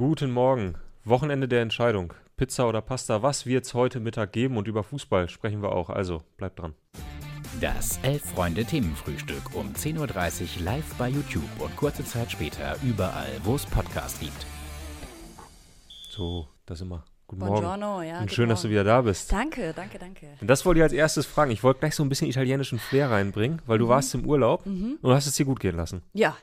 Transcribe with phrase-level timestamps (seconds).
[0.00, 0.76] Guten Morgen.
[1.04, 2.14] Wochenende der Entscheidung.
[2.38, 4.56] Pizza oder Pasta, was wird's heute Mittag geben?
[4.56, 5.90] Und über Fußball sprechen wir auch.
[5.90, 6.72] Also, bleibt dran.
[7.60, 9.98] Das Elf-Freunde-Themenfrühstück um 10.30
[10.60, 14.46] Uhr live bei YouTube und kurze Zeit später überall, wo es Podcasts gibt.
[16.08, 17.04] So, das wir.
[17.26, 18.06] Guten Buongiorno, Morgen.
[18.08, 18.14] ja.
[18.14, 19.30] Und guten schön, dass du wieder da bist.
[19.30, 20.28] Danke, danke, danke.
[20.40, 21.50] Und das wollte ich als erstes fragen.
[21.50, 23.90] Ich wollte gleich so ein bisschen italienischen Flair reinbringen, weil du Mhm.
[23.90, 26.00] warst im Urlaub und du hast es dir gut gehen lassen.
[26.14, 26.34] Ja,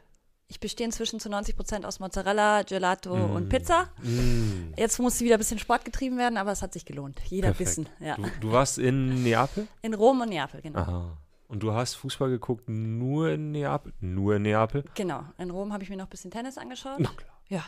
[0.50, 3.36] ich bestehe inzwischen zu 90 Prozent aus Mozzarella, Gelato Mm.
[3.36, 3.90] und Pizza.
[4.02, 7.20] Mm, Jetzt musste wieder ein bisschen Sport getrieben werden, aber es hat sich gelohnt.
[7.26, 7.70] Jeder perfekt.
[7.70, 7.90] Bissen.
[8.00, 8.16] Ja.
[8.16, 9.68] Du, du warst in Neapel?
[9.82, 10.80] In Rom und Neapel, genau.
[10.80, 11.18] Aha.
[11.50, 13.94] Und du hast Fußball geguckt nur in Neapel?
[14.00, 14.84] Nur in Neapel?
[14.96, 15.24] Genau.
[15.38, 17.00] In Rom habe ich mir noch ein bisschen Tennis angeschaut.
[17.00, 17.42] Na klar.
[17.50, 17.64] Ja.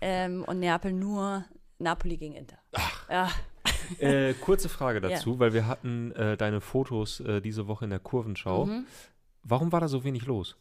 [0.00, 1.44] Ähm, und Neapel nur
[1.78, 2.58] Napoli gegen Inter.
[3.10, 3.28] Ja.
[3.98, 7.98] Äh, kurze Frage dazu, weil wir hatten äh, deine Fotos äh, diese Woche in der
[8.00, 8.66] Kurvenschau.
[8.66, 8.86] Mhm.
[9.42, 10.56] Warum war da so wenig los?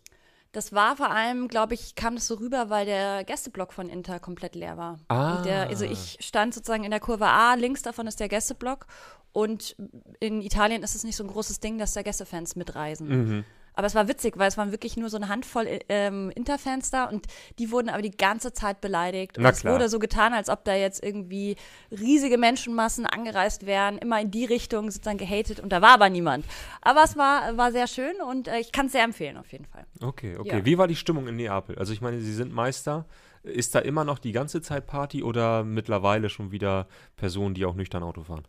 [0.53, 4.19] Das war vor allem, glaube ich, kam das so rüber, weil der Gästeblock von Inter
[4.19, 4.99] komplett leer war.
[5.07, 5.41] Ah.
[5.41, 8.85] Der, also ich stand sozusagen in der Kurve A, links davon ist der Gästeblock
[9.31, 9.75] und
[10.19, 13.07] in Italien ist es nicht so ein großes Ding, dass da Gästefans mitreisen.
[13.07, 13.45] Mhm.
[13.73, 17.05] Aber es war witzig, weil es waren wirklich nur so eine Handvoll ähm, Interfans da
[17.05, 17.27] und
[17.59, 19.37] die wurden aber die ganze Zeit beleidigt.
[19.37, 21.55] Und es wurde so getan, als ob da jetzt irgendwie
[21.91, 26.45] riesige Menschenmassen angereist wären, immer in die Richtung sozusagen gehatet und da war aber niemand.
[26.81, 29.65] Aber es war, war sehr schön und äh, ich kann es sehr empfehlen auf jeden
[29.65, 29.85] Fall.
[30.01, 30.57] Okay, okay.
[30.57, 30.65] Ja.
[30.65, 31.77] Wie war die Stimmung in Neapel?
[31.77, 33.05] Also ich meine, Sie sind Meister.
[33.43, 36.87] Ist da immer noch die ganze Zeit Party oder mittlerweile schon wieder
[37.17, 38.43] Personen, die auch nüchtern Auto fahren?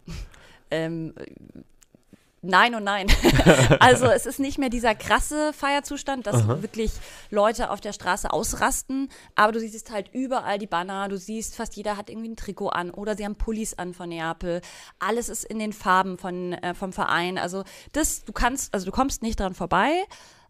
[0.71, 1.15] Ähm,
[2.45, 3.07] nein und nein.
[3.81, 6.63] also es ist nicht mehr dieser krasse Feierzustand, dass Aha.
[6.63, 6.93] wirklich
[7.31, 11.77] Leute auf der Straße ausrasten, aber du siehst halt überall die Banner, du siehst, fast
[11.77, 14.61] jeder hat irgendwie ein Trikot an oder sie haben Pullis an von Neapel.
[14.99, 17.39] Alles ist in den Farben von, äh, vom Verein.
[17.39, 19.91] Also das, du kannst, also du kommst nicht dran vorbei,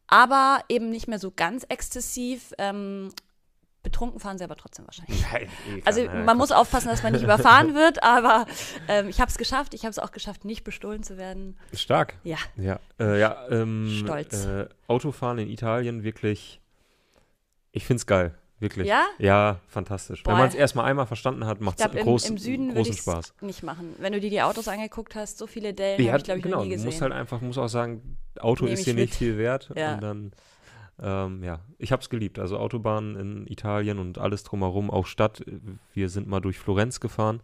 [0.06, 2.52] aber eben nicht mehr so ganz exzessiv.
[2.58, 3.10] Ähm,
[3.84, 5.24] betrunken fahren sie aber trotzdem wahrscheinlich.
[5.84, 8.46] Also man muss aufpassen, dass man nicht überfahren wird, aber
[8.88, 9.74] ähm, ich habe es geschafft.
[9.74, 11.56] Ich habe es auch geschafft, nicht bestohlen zu werden.
[11.72, 12.14] Stark.
[12.24, 12.38] Ja.
[12.56, 14.46] Ja, äh, ja ähm, Stolz.
[14.46, 16.60] Äh, Autofahren in Italien wirklich,
[17.70, 18.34] ich find's geil.
[18.60, 18.86] Wirklich.
[18.86, 19.04] Ja?
[19.18, 20.24] Ja, fantastisch.
[20.24, 20.38] Wenn Boah.
[20.38, 23.00] man es erstmal einmal verstanden hat, macht es im, groß, im Süden würde großen ich
[23.00, 23.34] Spaß.
[23.36, 23.94] es nicht machen.
[23.98, 26.44] Wenn du dir die Autos angeguckt hast, so viele Dellen Ja, habe ich, glaube ich,
[26.44, 26.58] genau.
[26.58, 26.86] noch nie Du gesehen.
[26.86, 29.70] musst halt einfach, muss auch sagen, Auto Nehm ist hier nicht viel wert.
[29.76, 29.94] Ja.
[29.94, 30.32] Und dann,
[31.02, 32.38] ähm, ja, ich habe es geliebt.
[32.38, 35.44] Also Autobahn in Italien und alles drumherum, auch Stadt.
[35.92, 37.40] Wir sind mal durch Florenz gefahren.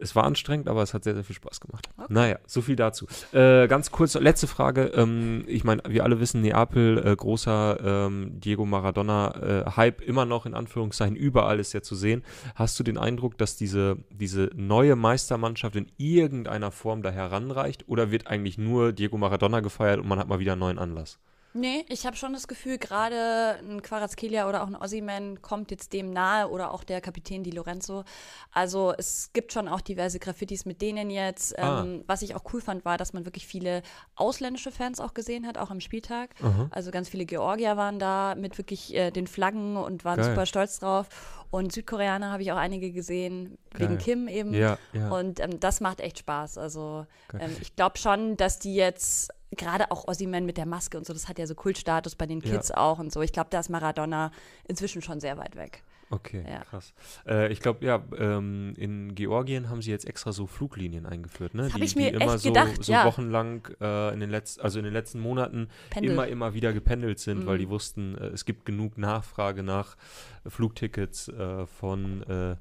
[0.00, 1.88] Es war anstrengend, aber es hat sehr, sehr viel Spaß gemacht.
[1.96, 2.12] Okay.
[2.12, 3.06] Naja, so viel dazu.
[3.32, 4.92] Äh, ganz kurz, letzte Frage.
[4.94, 10.54] Ähm, ich meine, wir alle wissen, Neapel, äh, großer ähm, Diego Maradona-Hype, immer noch in
[10.54, 12.22] Anführungszeichen, überall ist er zu sehen.
[12.54, 17.88] Hast du den Eindruck, dass diese, diese neue Meistermannschaft in irgendeiner Form da heranreicht?
[17.88, 21.18] Oder wird eigentlich nur Diego Maradona gefeiert und man hat mal wieder einen neuen Anlass?
[21.58, 25.92] Nee, ich habe schon das Gefühl, gerade ein Quarazkelia oder auch ein Ossiman kommt jetzt
[25.92, 28.04] dem nahe oder auch der Kapitän Di Lorenzo.
[28.52, 31.58] Also es gibt schon auch diverse Graffitis mit denen jetzt.
[31.58, 31.82] Ah.
[31.82, 33.82] Ähm, was ich auch cool fand, war, dass man wirklich viele
[34.14, 36.34] ausländische Fans auch gesehen hat, auch am Spieltag.
[36.70, 40.30] Also ganz viele Georgier waren da mit wirklich äh, den Flaggen und waren Geil.
[40.30, 41.08] super stolz drauf.
[41.50, 43.98] Und Südkoreaner habe ich auch einige gesehen, wegen Geil.
[43.98, 44.52] Kim eben.
[44.52, 45.10] Ja, ja.
[45.10, 46.58] Und ähm, das macht echt Spaß.
[46.58, 47.06] Also
[47.38, 51.12] ähm, ich glaube schon, dass die jetzt, gerade auch Ossiman mit der Maske und so,
[51.12, 52.50] das hat ja so Kultstatus bei den Ja.
[52.52, 53.22] Kids auch und so.
[53.22, 54.30] Ich glaube, da ist Maradona
[54.66, 55.82] inzwischen schon sehr weit weg.
[56.10, 56.64] Okay, Ja.
[56.64, 56.94] krass.
[57.26, 61.64] Äh, ich glaube, ja, ähm, in Georgien haben sie jetzt extra so Fluglinien eingeführt, ne?
[61.64, 63.04] Das die, ich mir die immer echt so, gedacht, so ja.
[63.04, 66.12] wochenlang äh, in den letzten, also in den letzten Monaten Pendel.
[66.12, 67.60] immer, immer wieder gependelt sind, weil Mhm.
[67.60, 69.98] die wussten, äh, es gibt genug Nachfrage nach
[70.46, 72.56] Flugtickets äh, von äh,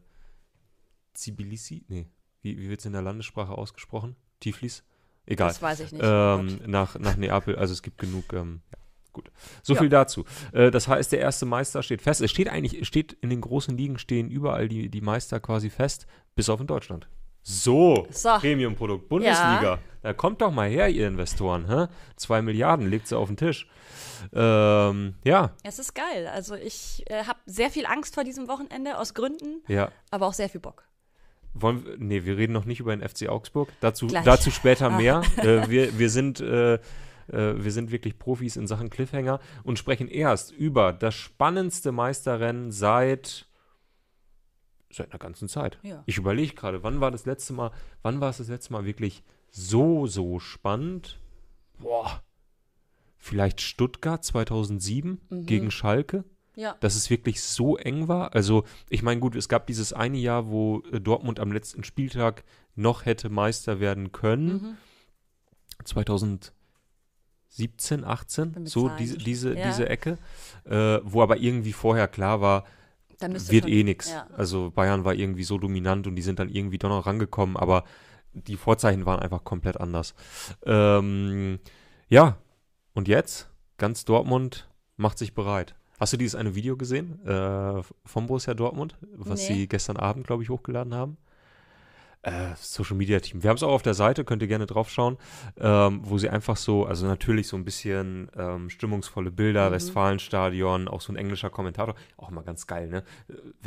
[1.14, 2.08] Tbilisi, nee,
[2.42, 4.16] wie, wie wird es in der Landessprache ausgesprochen?
[4.42, 4.84] Tiflis?
[5.28, 5.50] Egal.
[5.50, 6.04] Das weiß ich nicht.
[6.04, 8.78] Ähm, nach, nach Neapel, also es gibt genug, ähm, ja,
[9.14, 9.30] gut.
[9.62, 9.80] So Ja.
[9.82, 10.26] viel dazu.
[10.54, 12.22] Äh, das heißt, der erste Meister steht fest.
[12.22, 16.08] Es steht eigentlich, steht in den großen Ligen stehen überall die, die Meister quasi fest,
[16.36, 17.08] bis auf in Deutschland.
[17.44, 18.38] So, So.
[18.40, 19.80] Premium-Produkt, Bundesliga.
[20.02, 21.68] Da kommt doch mal her, ihr Investoren.
[21.70, 21.88] Hä?
[22.18, 23.68] Zwei Milliarden, legt sie auf den Tisch.
[24.34, 26.28] Ähm, ja, Es ist geil.
[26.34, 29.92] Also ich äh, habe sehr viel Angst vor diesem Wochenende aus Gründen, ja.
[30.12, 30.87] aber auch sehr viel Bock.
[31.62, 33.70] Wollen wir, nee, wir reden noch nicht über den FC Augsburg.
[33.80, 34.24] Dazu, Gleich.
[34.26, 35.22] dazu später mehr.
[35.38, 36.80] äh, wir, wir, sind, äh, äh,
[37.28, 43.48] wir sind wirklich Profis in Sachen Cliffhanger und sprechen erst über das spannendste Meisterrennen seit,
[44.92, 45.78] seit einer ganzen Zeit.
[45.84, 46.04] Ja.
[46.06, 47.72] Ich überlege gerade, wann war das letzte Mal,
[48.02, 51.20] wann war es das letzte Mal wirklich so, so spannend?
[51.80, 52.22] Boah.
[53.18, 55.46] Vielleicht Stuttgart 2007 Mhm.
[55.46, 56.24] gegen Schalke
[56.58, 56.76] Ja.
[56.80, 58.34] dass es wirklich so eng war.
[58.36, 62.44] Also, ich meine, gut, es gab dieses eine Jahr, wo äh, Dortmund am letzten Spieltag
[62.76, 64.48] noch hätte Meister werden können.
[64.48, 64.78] Mhm.
[65.86, 66.52] 2017,
[68.04, 69.68] 18, Bin mit so Zahlen diese, diese, Ja.
[69.68, 70.18] diese Ecke,
[70.66, 72.66] äh, wo aber irgendwie vorher klar war,
[73.20, 74.12] wird schon- eh nix.
[74.12, 74.28] ja.
[74.36, 77.84] Also Bayern war irgendwie so dominant und die sind dann irgendwie doch noch rangekommen, aber
[78.34, 80.14] die Vorzeichen waren einfach komplett anders.
[80.66, 81.60] Ähm,
[82.10, 82.38] ja,
[82.94, 83.50] und jetzt?
[83.78, 84.68] Ganz Dortmund
[84.98, 85.76] macht sich bereit.
[86.00, 89.56] Hast du dieses eine Video gesehen äh, vom Borussia Dortmund, was Nee.
[89.56, 91.18] sie gestern Abend, glaube ich, hochgeladen haben?
[92.28, 93.42] Äh, Social Media Team.
[93.42, 95.18] Wir haben es auch auf der Seite, könnt ihr gerne drauf schauen,
[95.60, 99.74] ähm, wo sie einfach so, also natürlich so ein bisschen ähm, stimmungsvolle Bilder, Mhm.
[99.74, 103.04] Westfalenstadion, auch so ein englischer Kommentator, auch immer ganz geil, ne?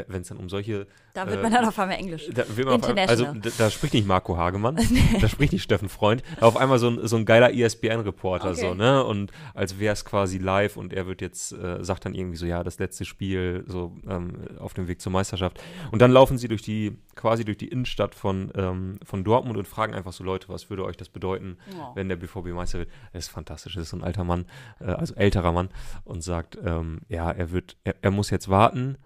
[0.08, 2.28] Wenn es dann um solche Da wird Äh, man dann auf einmal Englisch.
[2.32, 4.76] da, auf einmal, also da, da spricht nicht Marco Hagemann,
[5.20, 8.60] da spricht nicht Steffen Freund, auf einmal so ein, so ein geiler ESPN-Reporter Okay.
[8.60, 9.02] so, ne?
[9.04, 12.46] Und als wäre es quasi live und er wird jetzt, äh, sagt dann irgendwie so,
[12.46, 15.60] ja, das letzte Spiel, so ähm, auf dem Weg zur Meisterschaft.
[15.90, 19.66] Und dann laufen sie durch die, quasi durch die Innenstadt von, ähm, von Dortmund und
[19.68, 21.92] fragen einfach so Leute, was würde euch das bedeuten, Ja.
[21.94, 22.90] wenn der BVB Meister wird?
[23.12, 24.46] Das ist fantastisch, das ist so ein alter Mann,
[24.80, 25.68] äh, also älterer Mann
[26.04, 28.96] und sagt, ähm, ja, er wird, er, er muss jetzt warten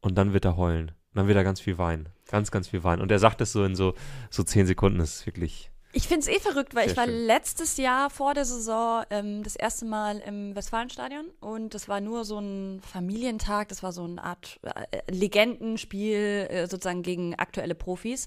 [0.00, 0.88] und dann wird er heulen.
[1.12, 2.08] Und dann wird er ganz viel weinen.
[2.28, 3.00] Ganz, ganz viel weinen.
[3.02, 3.94] Und er sagt das so in so,
[4.30, 4.98] so zehn Sekunden.
[4.98, 5.70] Das ist wirklich.
[5.94, 7.26] Ich finde es eh verrückt, weil Sehr ich war schön.
[7.26, 12.26] letztes Jahr vor der Saison ähm, das erste Mal im Westfalenstadion und das war nur
[12.26, 18.26] so ein Familientag, das war so eine Art äh, Legendenspiel äh, sozusagen gegen aktuelle Profis.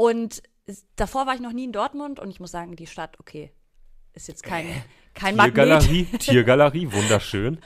[0.00, 0.42] Und
[0.96, 3.52] davor war ich noch nie in Dortmund und ich muss sagen, die Stadt, okay,
[4.14, 4.66] ist jetzt kein,
[5.12, 5.54] kein Magnet.
[5.56, 7.58] Tiergalerie, Tiergalerie, wunderschön.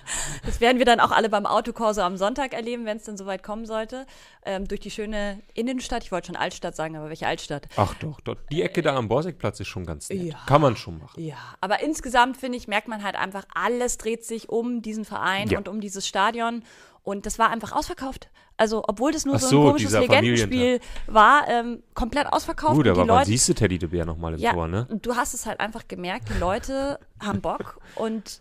[0.44, 3.44] Das werden wir dann auch alle beim Autokorso am Sonntag erleben, wenn es dann soweit
[3.44, 4.04] kommen sollte.
[4.44, 7.68] Ähm, durch die schöne Innenstadt, ich wollte schon Altstadt sagen, aber welche Altstadt?
[7.76, 10.32] Ach doch, dort, die Ecke da am Borsigplatz ist schon ganz nett.
[10.32, 10.38] Ja.
[10.46, 11.22] Kann man schon machen.
[11.22, 15.48] Ja, aber insgesamt finde ich, merkt man halt einfach, alles dreht sich um diesen Verein
[15.50, 15.58] Ja.
[15.58, 16.64] und um dieses Stadion.
[17.04, 18.30] Und das war einfach ausverkauft.
[18.56, 22.74] Also, obwohl das nur so, so, ein komisches Legendenspiel war, ähm, komplett ausverkauft.
[22.74, 24.86] Gut, die aber Leute, siehst du Teddy de Bär nochmal im ja, Tor, ne?
[24.90, 27.80] und du hast es halt einfach gemerkt, die Leute haben Bock.
[27.96, 28.40] Und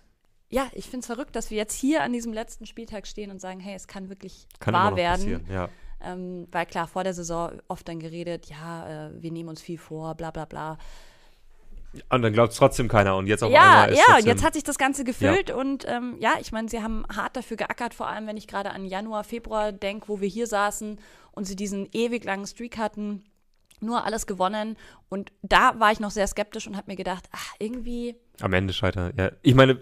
[0.50, 3.42] ja, ich finde es verrückt, dass wir jetzt hier an diesem letzten Spieltag stehen und
[3.42, 5.46] sagen, hey, es kann wirklich Kann wahr werden.
[5.52, 5.68] ja.
[6.06, 9.78] Ähm, weil klar, vor der Saison oft dann geredet, ja, äh, wir nehmen uns viel
[9.78, 10.78] vor, bla bla bla.
[12.10, 13.16] Und dann glaubt es trotzdem keiner.
[13.16, 16.16] Und jetzt auf Ja, einmal ist ja, jetzt hat sich das Ganze gefüllt und ähm,
[16.20, 19.24] ja, ich meine, sie haben hart dafür geackert, vor allem wenn ich gerade an Januar,
[19.24, 21.00] Februar denke, wo wir hier saßen
[21.32, 23.24] und sie diesen ewig langen Streak hatten,
[23.80, 24.78] nur alles gewonnen
[25.10, 28.74] und da war ich noch sehr skeptisch und habe mir gedacht, ach, irgendwie, am Ende
[28.74, 29.14] scheitern.
[29.18, 29.74] Ja, ich meine,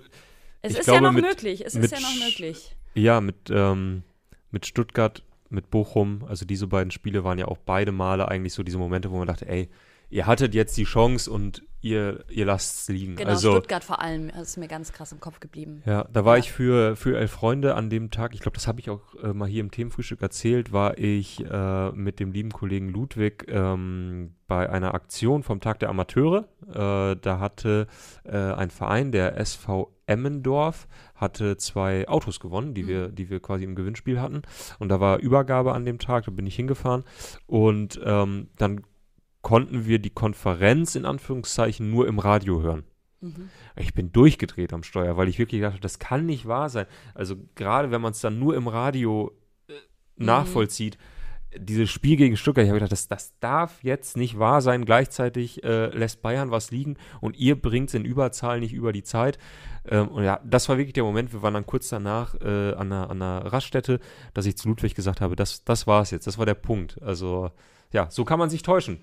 [0.62, 2.76] es Ich ist glaube, ja noch mit- möglich, es ist ja noch möglich.
[2.94, 4.04] Ja, mit, ähm,
[4.50, 8.64] mit Stuttgart, mit Bochum, also diese beiden Spiele waren ja auch beide Male eigentlich so
[8.64, 9.70] diese Momente, wo man dachte, ey,
[10.12, 13.16] ihr hattet jetzt die Chance und ihr, ihr lasst es liegen.
[13.16, 15.82] Genau, also, Stuttgart vor allem, ist mir ganz krass im Kopf geblieben.
[15.88, 16.40] Ja, da war Ja.
[16.42, 19.34] ich für, für elf Freunde an dem Tag, ich glaube, das habe ich auch äh,
[19.34, 24.70] mal hier im Themenfrühstück erzählt, war ich äh, mit dem lieben Kollegen Ludwig ähm, bei
[24.70, 26.46] einer Aktion vom Tag der Amateure.
[26.68, 27.88] Äh, da hatte
[28.26, 33.64] äh, ein Verein, der SV Emmendorf, hatte zwei Autos gewonnen, die, wir, die wir quasi
[33.64, 34.42] im Gewinnspiel hatten.
[34.78, 37.06] Und da war Übergabe an dem Tag, da bin ich hingefahren.
[37.48, 38.82] Und ähm, dann
[39.42, 42.84] konnten wir die Konferenz in Anführungszeichen nur im Radio hören.
[43.22, 43.50] Mhm.
[43.76, 46.86] Ich bin durchgedreht am Steuer, weil ich wirklich dachte, das kann nicht wahr sein.
[47.14, 49.32] Also gerade wenn man es dann nur im Radio
[49.68, 49.74] äh,
[50.18, 50.98] nachvollzieht,
[51.58, 54.86] dieses Spiel gegen Stuttgart, ich habe gedacht, das, das darf jetzt nicht wahr sein.
[54.86, 59.04] Gleichzeitig äh, lässt Bayern was liegen und ihr bringt es in Überzahl nicht über die
[59.04, 59.38] Zeit.
[59.86, 61.34] Ähm, und ja, das war wirklich der Moment.
[61.34, 64.00] Wir waren dann kurz danach äh, an, einer, an einer Raststätte,
[64.34, 67.02] dass ich zu Ludwig gesagt habe, das, das war es jetzt, das war der Punkt.
[67.02, 67.52] Also
[67.92, 69.02] ja, so kann man sich täuschen.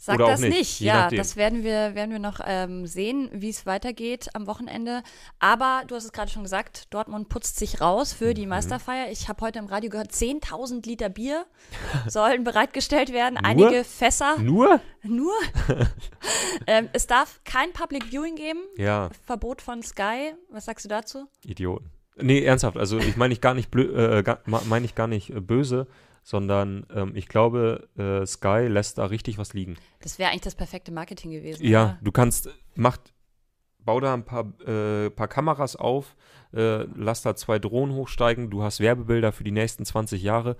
[0.00, 0.80] Sag Oder das nicht, nicht.
[0.80, 1.18] Ja, nachdem.
[1.18, 5.02] das werden wir, werden wir noch ähm, sehen, wie es weitergeht am Wochenende.
[5.40, 8.34] Aber du hast es gerade schon gesagt, Dortmund putzt sich raus für Mhm.
[8.34, 9.10] die Meisterfeier.
[9.10, 11.46] Ich habe heute im Radio gehört, 10.000 Liter Bier
[12.06, 13.36] sollen bereitgestellt werden.
[13.38, 14.38] Einige Fässer.
[14.38, 14.80] Nur?
[15.02, 15.34] Nur.
[16.66, 18.60] ähm, es darf kein Public Viewing geben.
[18.76, 19.10] Ja.
[19.26, 20.32] Verbot von Sky.
[20.50, 21.26] Was sagst du dazu?
[21.44, 21.90] Idioten.
[22.20, 22.76] Nee, ernsthaft.
[22.76, 25.86] Also ich meine ich gar nicht blö äh, ma- meine ich gar nicht äh, böse,
[26.28, 29.76] sondern ähm, ich glaube, äh, Sky lässt da richtig was liegen.
[30.02, 31.64] Das wäre eigentlich das perfekte Marketing gewesen.
[31.64, 31.98] Ja, oder?
[32.02, 33.14] du kannst, macht,
[33.78, 36.16] bau da ein paar, äh, paar Kameras auf,
[36.52, 40.58] äh, lass da zwei Drohnen hochsteigen, du hast Werbebilder für die nächsten 20 Jahre,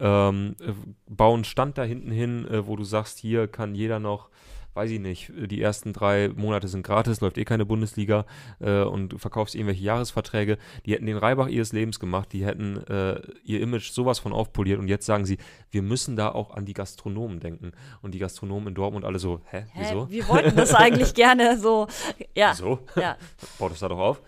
[0.00, 0.72] ähm, äh,
[1.08, 4.30] bau einen Stand da hinten hin, äh, wo du sagst, hier kann jeder noch,
[4.74, 8.26] weiß ich nicht, die ersten drei Monate sind gratis, läuft eh keine Bundesliga
[8.60, 10.58] äh, und du verkaufst irgendwelche Jahresverträge.
[10.84, 14.78] Die hätten den Reibach ihres Lebens gemacht, die hätten äh, ihr Image sowas von aufpoliert
[14.78, 15.38] und jetzt sagen sie,
[15.70, 17.72] wir müssen da auch an die Gastronomen denken.
[18.02, 20.10] Und die Gastronomen in Dortmund alle so, hä, Hä, wieso?
[20.10, 21.86] Wir wollten das eigentlich gerne so.
[22.34, 22.54] Ja.
[22.54, 22.80] So?
[22.96, 23.16] ja.
[23.58, 24.22] Baut es da doch auf.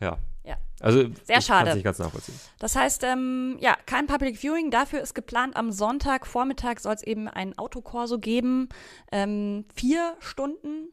[0.00, 0.18] Ja.
[0.44, 0.56] Ja.
[0.80, 1.80] Also, Sehr schade.
[1.82, 2.34] ganz nachvollziehen.
[2.58, 4.70] Das heißt, ähm, ja, kein Public Viewing.
[4.70, 8.68] Dafür ist geplant, am Sonntag Vormittag soll es eben ein Autokorso geben.
[9.12, 10.88] Ähm, vier Stunden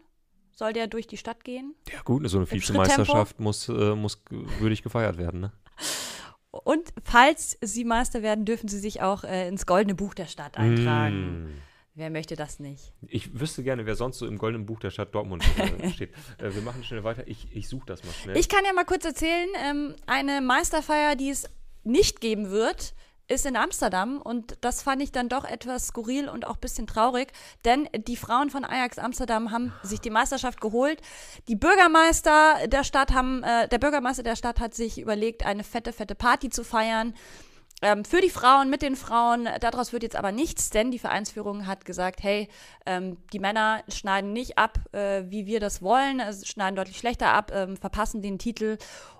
[0.52, 1.74] soll der durch die Stadt gehen.
[1.92, 2.52] Ja, gut, so eine?
[2.52, 4.22] Vizemeisterschaft muss, äh, muss
[4.60, 5.52] würdig gefeiert werden, ne?
[6.52, 10.58] Und falls sie Meister werden, dürfen sie sich auch äh, ins Goldene Buch der Stadt
[10.58, 11.44] eintragen.
[11.44, 11.62] Mm.
[12.00, 12.94] Wer möchte das nicht?
[13.10, 16.14] Ich wüsste gerne, wer sonst so im Goldenen Buch der Stadt Dortmund äh, steht.
[16.38, 17.28] Äh, wir machen schnell weiter.
[17.28, 18.38] Ich, ich suche das mal schnell.
[18.38, 21.50] Ich kann ja mal kurz erzählen, ähm, eine Meisterfeier, die es
[21.84, 22.94] nicht geben wird,
[23.28, 26.88] ist in Amsterdam und das fand ich dann doch etwas skurril und auch ein bisschen
[26.88, 27.34] traurig,
[27.66, 31.02] denn die Frauen von Ajax Amsterdam haben sich die Meisterschaft geholt.
[31.50, 35.92] Die Bürgermeister der Stadt haben, äh, der Bürgermeister der Stadt hat sich überlegt, eine fette,
[35.92, 37.14] fette Party zu feiern.
[37.82, 41.66] Ähm, für die Frauen, mit den Frauen, daraus wird jetzt aber nichts, denn die Vereinsführung
[41.66, 42.50] hat gesagt, hey,
[42.86, 47.32] ähm, die Männer schneiden nicht ab, äh, wie wir das wollen, also schneiden deutlich schlechter
[47.34, 48.78] ab, ähm, verpassen den Titel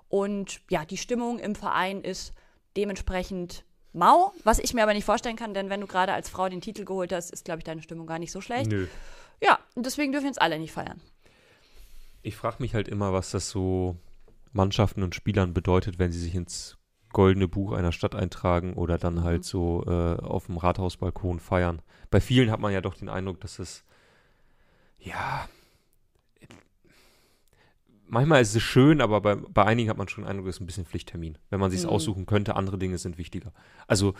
[0.08, 2.34] und ja, die Stimmung im Verein ist
[2.76, 6.48] dementsprechend mau, was ich mir aber nicht vorstellen kann, denn wenn du gerade als Frau
[6.48, 8.70] den Titel geholt hast, ist, glaube ich, deine Stimmung gar nicht so schlecht.
[8.70, 8.86] Nö.
[9.40, 11.00] Ja, und deswegen dürfen jetzt alle nicht feiern.
[12.22, 13.96] Ich frage mich halt immer, was das so
[14.52, 16.76] Mannschaften und Spielern bedeutet, wenn sie sich ins
[17.12, 19.24] goldene Buch einer Stadt eintragen oder dann Mhm.
[19.24, 21.82] halt so äh, auf dem Rathausbalkon feiern.
[22.10, 23.84] Bei vielen hat man ja doch den Eindruck, dass es
[24.98, 25.48] ja
[28.06, 30.60] manchmal ist es schön, aber bei, bei einigen hat man schon den Eindruck, es ist
[30.60, 31.38] ein bisschen Pflichttermin.
[31.48, 31.90] Wenn man sich Mhm.
[31.90, 33.52] aussuchen könnte, andere Dinge sind wichtiger.
[33.86, 34.14] Also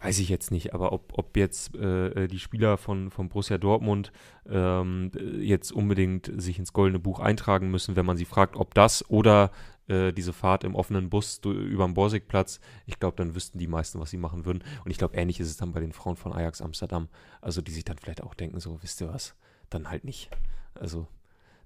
[0.00, 4.12] weiß ich jetzt nicht, aber ob, ob jetzt äh, die Spieler von, von Borussia Dortmund
[4.48, 5.10] ähm,
[5.40, 9.50] jetzt unbedingt sich ins goldene Buch eintragen müssen, wenn man sie fragt, ob das oder
[9.88, 14.00] äh, diese Fahrt im offenen Bus über den Borsigplatz, ich glaube, dann wüssten die meisten,
[14.00, 14.62] was sie machen würden.
[14.84, 17.08] Und ich glaube, ähnlich ist es dann bei den Frauen von Ajax Amsterdam.
[17.40, 19.34] Also die sich dann vielleicht auch denken, so, wisst ihr was,
[19.70, 20.30] dann halt nicht.
[20.74, 21.06] Also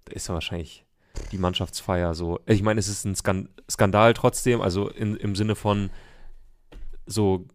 [0.05, 0.85] da ist ja wahrscheinlich
[1.33, 2.41] die Mannschaftsfeier so.
[2.47, 5.91] Ich meine, es ist ein Skan Skandal trotzdem, also in, im Sinne von
[7.07, 7.47] so,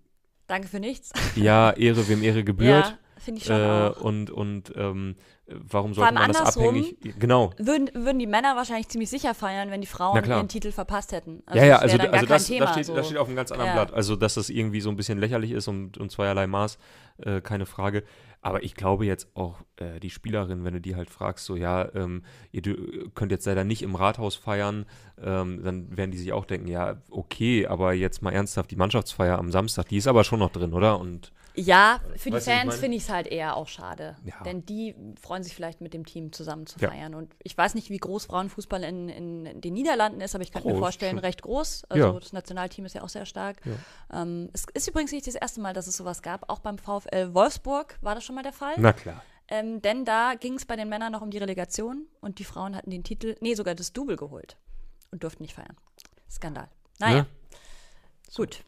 [0.47, 1.11] Danke für nichts.
[1.35, 2.87] ja, Ehre, wem Ehre gebührt.
[2.87, 4.01] Ja, finde ich schon Äh, auch.
[4.01, 5.15] und und ähm,
[5.47, 6.97] warum sollte man das abhängig?
[7.19, 7.51] Genau.
[7.57, 11.43] Würden, würden die Männer wahrscheinlich ziemlich sicher feiern, wenn die Frauen ihren Titel verpasst hätten.
[11.53, 12.65] ja, ja, das also, also das, kein Thema.
[12.65, 12.95] das, steht, so.
[12.95, 13.83] das steht auf einem ganz anderen Ja.
[13.85, 13.93] Blatt.
[13.93, 16.77] Also, dass das irgendwie so ein bisschen lächerlich ist und, und zweierlei Maß,
[17.19, 18.03] äh, keine Frage.
[18.41, 21.89] Aber ich glaube jetzt auch, äh, die Spielerin, wenn du die halt fragst, so, ja,
[21.95, 22.61] ähm, ihr
[23.15, 24.85] könnt jetzt leider nicht im Rathaus feiern,
[25.19, 29.39] ähm, dann werden die sich auch denken, ja, okay, aber jetzt mal ernsthaft, die Mannschaftsfeier
[29.39, 30.99] am Samstag, die ist aber schon noch drin, oder?
[30.99, 34.17] Und Ja, für die Weißt Fans finde ich es halt eher auch schade.
[34.25, 34.41] Ja.
[34.43, 36.89] Denn die freuen sich vielleicht mit dem Team zusammen zu Ja.
[36.89, 37.15] feiern.
[37.15, 40.67] Und ich weiß nicht, wie groß Frauenfußball in, in den Niederlanden ist, aber ich könnte
[40.67, 41.85] mir vorstellen, recht groß.
[41.89, 42.19] Also Ja.
[42.19, 43.57] das Nationalteam ist ja auch sehr stark.
[43.65, 44.21] Ja.
[44.21, 46.49] Ähm, es ist übrigens nicht das erste Mal, dass es sowas gab.
[46.49, 48.73] Auch beim VfL Wolfsburg war das schon mal der Fall.
[48.77, 49.23] na klar.
[49.47, 52.75] Ähm, denn da ging es bei den Männern noch um die Relegation und die Frauen
[52.75, 54.57] hatten den Titel, nee, sogar das Double geholt
[55.11, 55.77] und durften nicht feiern.
[56.29, 56.67] Skandal.
[56.99, 57.27] Naja, Ne?
[58.35, 58.63] gut.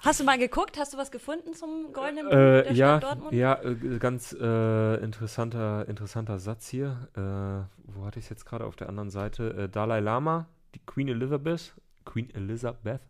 [0.00, 0.78] Hast du mal geguckt?
[0.78, 3.32] Hast du was gefunden zum goldenen Äh, der ja, Stadt Dortmund?
[3.34, 7.08] ja, äh, ganz äh, interessanter, interessanter Satz hier.
[7.16, 9.50] Äh, wo hatte ich es jetzt gerade auf der anderen Seite?
[9.54, 11.74] Äh, Dalai Lama, die Queen Elizabeth,
[12.04, 13.00] Queen Elizabeth,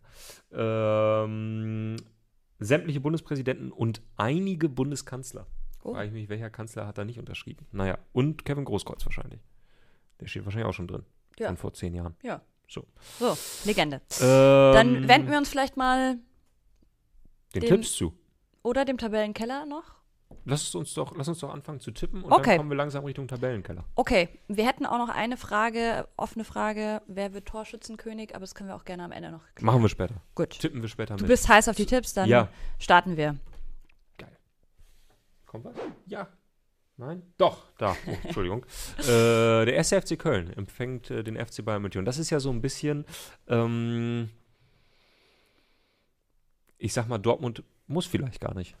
[0.51, 1.95] ähm,
[2.57, 5.45] sämtliche Bundespräsidenten und einige Bundeskanzler.
[5.83, 5.93] Oh.
[5.93, 7.67] Frage ich mich, welcher Kanzler hat da nicht unterschrieben?
[7.71, 9.41] Naja, und Kevin Großkreuz wahrscheinlich.
[10.19, 11.05] Der steht wahrscheinlich auch schon drin.
[11.37, 11.47] Ja.
[11.47, 12.15] Von vor zehn Jahren.
[12.23, 12.41] Ja.
[12.67, 12.85] So.
[13.19, 14.01] So, Legende.
[14.21, 16.17] Ähm, Dann wenden wir uns vielleicht mal
[17.55, 18.13] den dem- Tipps zu.
[18.63, 19.83] oder dem Tabellenkeller noch.
[20.45, 22.51] Lass uns doch, lass uns doch anfangen zu tippen und Okay.
[22.51, 23.83] dann kommen wir langsam Richtung Tabellenkeller.
[23.95, 28.69] Okay, wir hätten auch noch eine Frage, offene Frage, wer wird Torschützenkönig, aber das können
[28.69, 29.65] wir auch gerne am Ende noch klären.
[29.65, 30.21] Machen wir später.
[30.35, 30.51] Gut.
[30.51, 31.29] Tippen wir später Du mit.
[31.29, 32.47] bist heiß auf die Tipps, dann Ja.
[32.77, 33.37] starten wir.
[35.47, 35.73] Kommt was?
[36.05, 36.27] Ja.
[36.97, 37.23] Nein?
[37.37, 37.95] Doch, da.
[38.05, 38.65] Oh, Entschuldigung.
[38.99, 39.03] äh,
[39.65, 41.99] der erste FC Köln empfängt äh, den FC Bayern München.
[41.99, 43.05] Und das ist ja so ein bisschen,
[43.47, 44.29] ähm,
[46.79, 48.75] ich sag mal, Dortmund muss vielleicht gar nicht.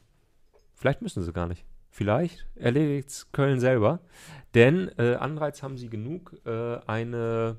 [0.73, 1.65] Vielleicht müssen sie gar nicht.
[1.91, 3.99] Vielleicht erledigt Köln selber.
[4.53, 6.35] Denn äh, Anreiz haben sie genug.
[6.45, 7.57] Äh, eine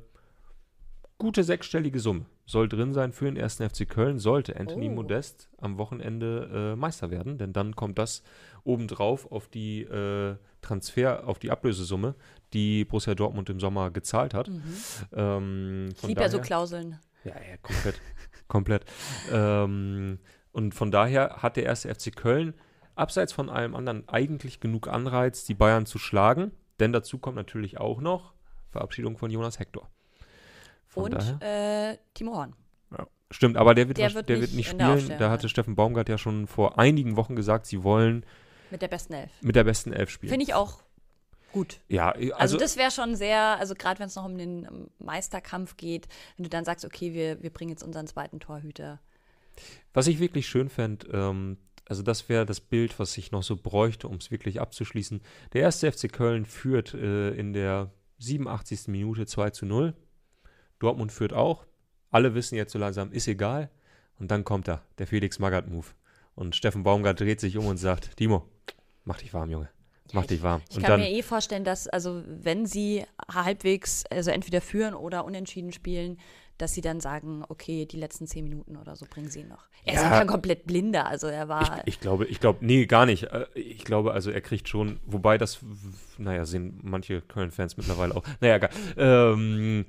[1.19, 4.93] gute sechsstellige Summe soll drin sein für den ersten FC Köln, sollte Anthony Oh.
[4.93, 7.39] Modest am Wochenende äh, Meister werden.
[7.39, 8.23] Denn dann kommt das
[8.65, 12.15] obendrauf auf die äh, Transfer, auf die Ablösesumme,
[12.53, 14.49] die Borussia Dortmund im Sommer gezahlt hat.
[15.13, 15.89] Ähm, Mhm.
[15.93, 16.99] Ich von liebe ja so Klauseln.
[17.25, 18.01] ja, ja, komplett.
[18.51, 18.85] Komplett.
[19.33, 20.19] Ähm,
[20.53, 22.53] und von daher hat der erste FC Köln
[22.95, 26.53] abseits von allem anderen eigentlich genug Anreiz, die Bayern zu schlagen.
[26.81, 28.35] Denn dazu kommt natürlich auch noch
[28.71, 29.89] Verabschiedung von Jonas Hector.
[30.87, 32.55] Von Und äh, Timo Horn.
[32.97, 33.07] Ja.
[33.31, 35.19] Stimmt, aber der wird, Der wird der nicht wird nicht spielen.
[35.19, 35.49] Da hatte.
[35.49, 38.27] Steffen Baumgart ja schon vor einigen Wochen gesagt, sie wollen
[38.71, 39.31] Mit der besten Elf.
[39.41, 40.31] mit der besten Elf spielen.
[40.31, 40.83] Finde ich auch
[41.53, 41.81] gut.
[41.89, 45.77] ja, Also, also, das wäre schon sehr, also gerade wenn es noch um den Meisterkampf
[45.77, 49.01] geht, wenn du dann sagst, okay, wir, wir bringen jetzt unseren zweiten Torhüter.
[49.93, 51.59] Was ich wirklich schön fände, ähm,
[51.91, 55.21] also das wäre das Bild, was ich noch so bräuchte, um es wirklich abzuschließen.
[55.53, 58.87] Der erste FC Köln führt äh, in der 87.
[58.89, 59.95] Minute 2 zu 0.
[60.79, 61.67] Dortmund führt auch.
[62.11, 63.71] Alle wissen jetzt so langsam, ist egal.
[64.19, 65.87] Und dann kommt er, der Felix Magath-Move.
[66.35, 68.47] Und Steffen Baumgart dreht sich um und sagt, Timo,
[69.05, 69.69] mach dich warm, Junge.
[70.13, 70.61] Mach dich warm.
[70.71, 74.95] Ich und kann dann, mir eh vorstellen, dass, also wenn sie halbwegs, also entweder führen
[74.95, 76.19] oder unentschieden spielen,
[76.59, 79.65] dass sie dann sagen, okay, die letzten zehn Minuten oder so bringen sie noch.
[79.87, 80.11] Er ist Ja.
[80.11, 81.79] ja kein komplett blinder, also er war.
[81.87, 83.25] Ich, ich glaube, ich glaube, nee, gar nicht.
[83.25, 85.61] Äh, Ich glaube, also er kriegt schon, wobei das,
[86.19, 88.25] naja, sehen manche Köln-Fans mittlerweile auch.
[88.41, 88.71] Naja, egal.
[88.99, 89.87] Ähm,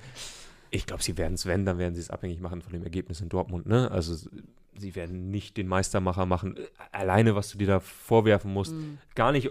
[0.72, 3.22] ich glaube, sie werden es, wenn, dann werden sie es abhängig machen von dem Ergebnis
[3.22, 3.92] in Dortmund, ne?
[3.92, 4.16] Also
[4.78, 6.56] sie werden nicht den Meistermacher machen.
[6.58, 6.62] Äh,
[6.94, 8.74] Alleine, was du dir da vorwerfen musst.
[9.16, 9.50] Gar nicht,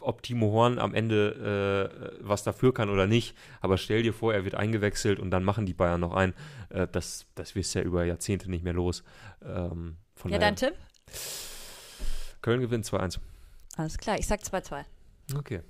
[0.00, 3.36] ob Timo Horn am Ende äh, was dafür kann oder nicht.
[3.60, 6.32] Aber stell dir vor, er wird eingewechselt und dann machen die Bayern noch ein.
[6.70, 9.04] Äh, das, das wirst du ja über Jahrzehnte nicht mehr los.
[9.44, 10.74] Ähm, ja, daher- dein Tipp?
[12.40, 13.18] Köln gewinnt 2-1.
[13.76, 14.84] Alles klar, ich sag 2-2.
[15.36, 15.60] Okay.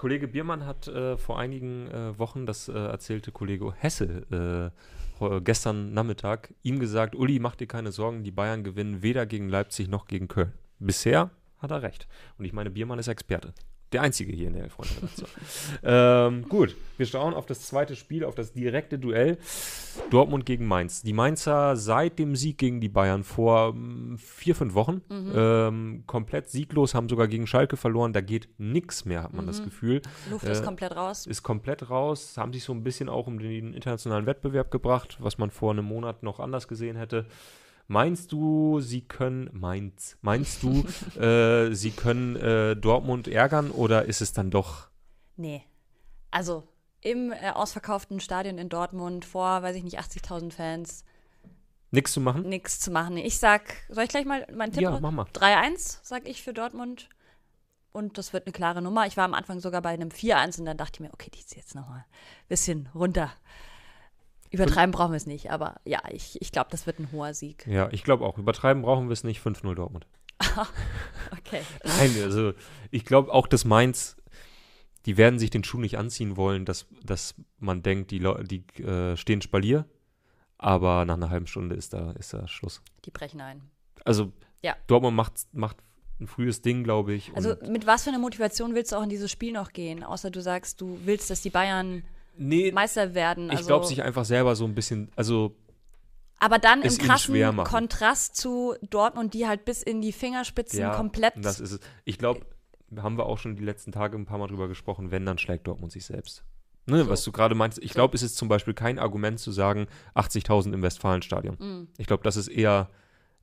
[0.00, 4.72] Kollege Biermann hat äh, vor einigen äh, Wochen, das äh, erzählte Kollege Hesse
[5.20, 9.50] äh, gestern Nachmittag, ihm gesagt, Uli, mach dir keine Sorgen, die Bayern gewinnen weder gegen
[9.50, 10.54] Leipzig noch gegen Köln.
[10.78, 11.28] Bisher
[11.58, 12.08] hat er recht.
[12.38, 13.52] Und ich meine, Biermann ist Experte.
[13.92, 15.28] Der einzige hier in der Elf-Freunde-Redaktion.
[15.82, 19.38] ähm, gut, wir schauen auf das zweite Spiel, auf das direkte Duell.
[20.10, 21.02] Dortmund gegen Mainz.
[21.02, 26.48] Die Mainzer seit dem Sieg gegen die Bayern vor mm, vier, fünf Wochen ähm, komplett
[26.48, 28.12] sieglos, haben sogar gegen Schalke verloren.
[28.12, 30.02] Da geht nichts mehr, hat man das Gefühl.
[30.30, 31.26] Luft Äh, ist komplett raus.
[31.26, 35.38] Ist komplett raus, haben sich so ein bisschen auch um den internationalen Wettbewerb gebracht, was
[35.38, 37.26] man vor einem Monat noch anders gesehen hätte.
[37.90, 40.84] Meinst du, sie können, Mainz, meinst du,
[41.20, 44.90] äh, sie können äh, Dortmund ärgern oder ist es dann doch
[45.36, 45.64] Nee.
[46.30, 46.68] Also
[47.00, 51.04] im äh, ausverkauften Stadion in Dortmund vor, weiß ich nicht, 80.000 Fans
[51.90, 52.48] nichts zu machen?
[52.48, 53.16] nichts zu machen.
[53.16, 54.82] Ich sag, soll ich gleich mal meinen Tipp?
[54.82, 55.26] Ja, mach mal.
[55.34, 57.08] 3-1, sag ich für Dortmund.
[57.90, 59.08] Und das wird eine klare Nummer.
[59.08, 61.40] Ich war am Anfang sogar bei einem 4-1 und dann dachte ich mir, okay, die
[61.40, 63.32] ist jetzt nochmal ein bisschen runter.
[64.50, 67.66] Übertreiben brauchen wir es nicht, aber ja, ich, ich glaube, das wird ein hoher Sieg.
[67.66, 68.36] Ja, ich glaube auch.
[68.38, 69.40] Übertreiben brauchen wir es nicht.
[69.40, 70.06] 5-0 Dortmund.
[71.32, 71.62] Okay.
[71.84, 72.52] Nein, also
[72.90, 74.16] ich glaube auch, dass Mainz,
[75.06, 78.64] die werden sich den Schuh nicht anziehen wollen, dass, dass man denkt, die, Leu- die
[78.82, 79.86] äh, stehen Spalier.
[80.58, 82.82] Aber nach einer halben Stunde ist da, ist da Schluss.
[83.04, 83.62] Die brechen ein.
[84.04, 84.76] Also Ja.
[84.88, 85.76] Dortmund macht, macht
[86.20, 87.32] ein frühes Ding, glaube ich.
[87.34, 90.04] Also mit was für einer Motivation willst du auch in dieses Spiel noch gehen?
[90.04, 92.02] Außer du sagst, du willst, dass die Bayern
[92.36, 93.46] nee, Meister werden.
[93.46, 95.54] ich Also, glaube sich einfach selber so ein bisschen, also
[96.38, 97.56] aber dann im krassen.
[97.64, 101.34] Kontrast zu Dortmund, die halt bis in die Fingerspitzen ja, komplett.
[101.36, 101.80] das ist es.
[102.04, 102.46] Ich glaube,
[102.96, 105.66] haben wir auch schon die letzten Tage ein paar Mal drüber gesprochen, wenn, dann schlägt
[105.66, 106.42] Dortmund sich selbst.
[106.86, 107.10] Ne, So.
[107.10, 107.94] Was du gerade meinst, ich So.
[107.96, 111.88] glaube, es ist zum Beispiel kein Argument zu sagen, 80.000 im Westfalenstadion.
[111.98, 112.88] Ich glaube, das ist eher,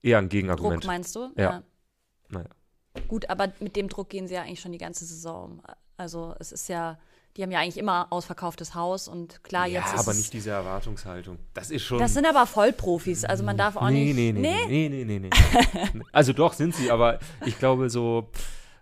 [0.02, 0.86] eher ein Druck Gegenargument.
[0.86, 1.30] meinst du?
[1.38, 1.62] Ja.
[2.30, 2.50] Naja.
[3.08, 5.52] Gut, aber mit dem Druck gehen sie ja eigentlich schon die ganze Saison.
[5.52, 5.62] um.
[5.98, 6.98] Also es ist ja,
[7.38, 10.50] die haben ja eigentlich immer ausverkauftes Haus und klar, Ja, jetzt ist aber nicht diese
[10.50, 11.38] Erwartungshaltung.
[11.54, 12.00] Das ist schon.
[12.00, 14.34] Das sind aber Vollprofis, also man darf auch nee, nicht.
[14.36, 16.02] nee, nee, nee, nee, nee, nee.
[16.12, 18.32] also doch sind sie, aber ich glaube so.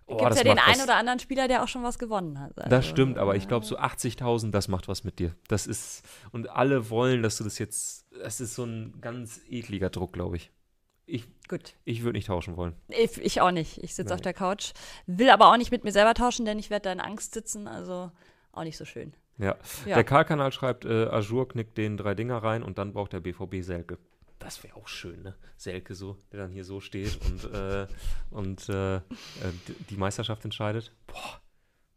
[0.08, 2.56] Oh, Gibt ja den einen oder anderen Spieler, der auch schon was gewonnen hat.
[2.56, 5.34] Also, Das stimmt, aber ich glaube, so 80.000, das macht was mit dir.
[5.48, 9.90] Das ist, und alle wollen, dass du das jetzt, das ist so ein ganz ekliger
[9.90, 10.52] Druck, glaube ich.
[11.06, 11.74] Ich, Gut.
[11.84, 12.74] ich würde nicht tauschen wollen.
[12.88, 13.82] Ich, ich auch nicht.
[13.82, 14.72] Ich sitze auf der Couch.
[15.06, 17.66] Will aber auch nicht mit mir selber tauschen, denn ich werde da in Angst sitzen.
[17.66, 18.12] Also
[18.56, 19.12] auch nicht so schön.
[19.38, 19.56] Ja.
[19.84, 19.94] Ja.
[19.94, 23.62] Der Karl-Kanal schreibt, äh, Azur knickt den drei Dinger rein und dann braucht der BVB
[23.62, 23.98] Selke.
[24.38, 25.34] Das wäre auch schön, ne?
[25.56, 27.86] Selke so, der dann hier so steht und, äh,
[28.30, 29.00] und äh, äh,
[29.90, 30.92] die Meisterschaft entscheidet.
[31.06, 31.40] Boah,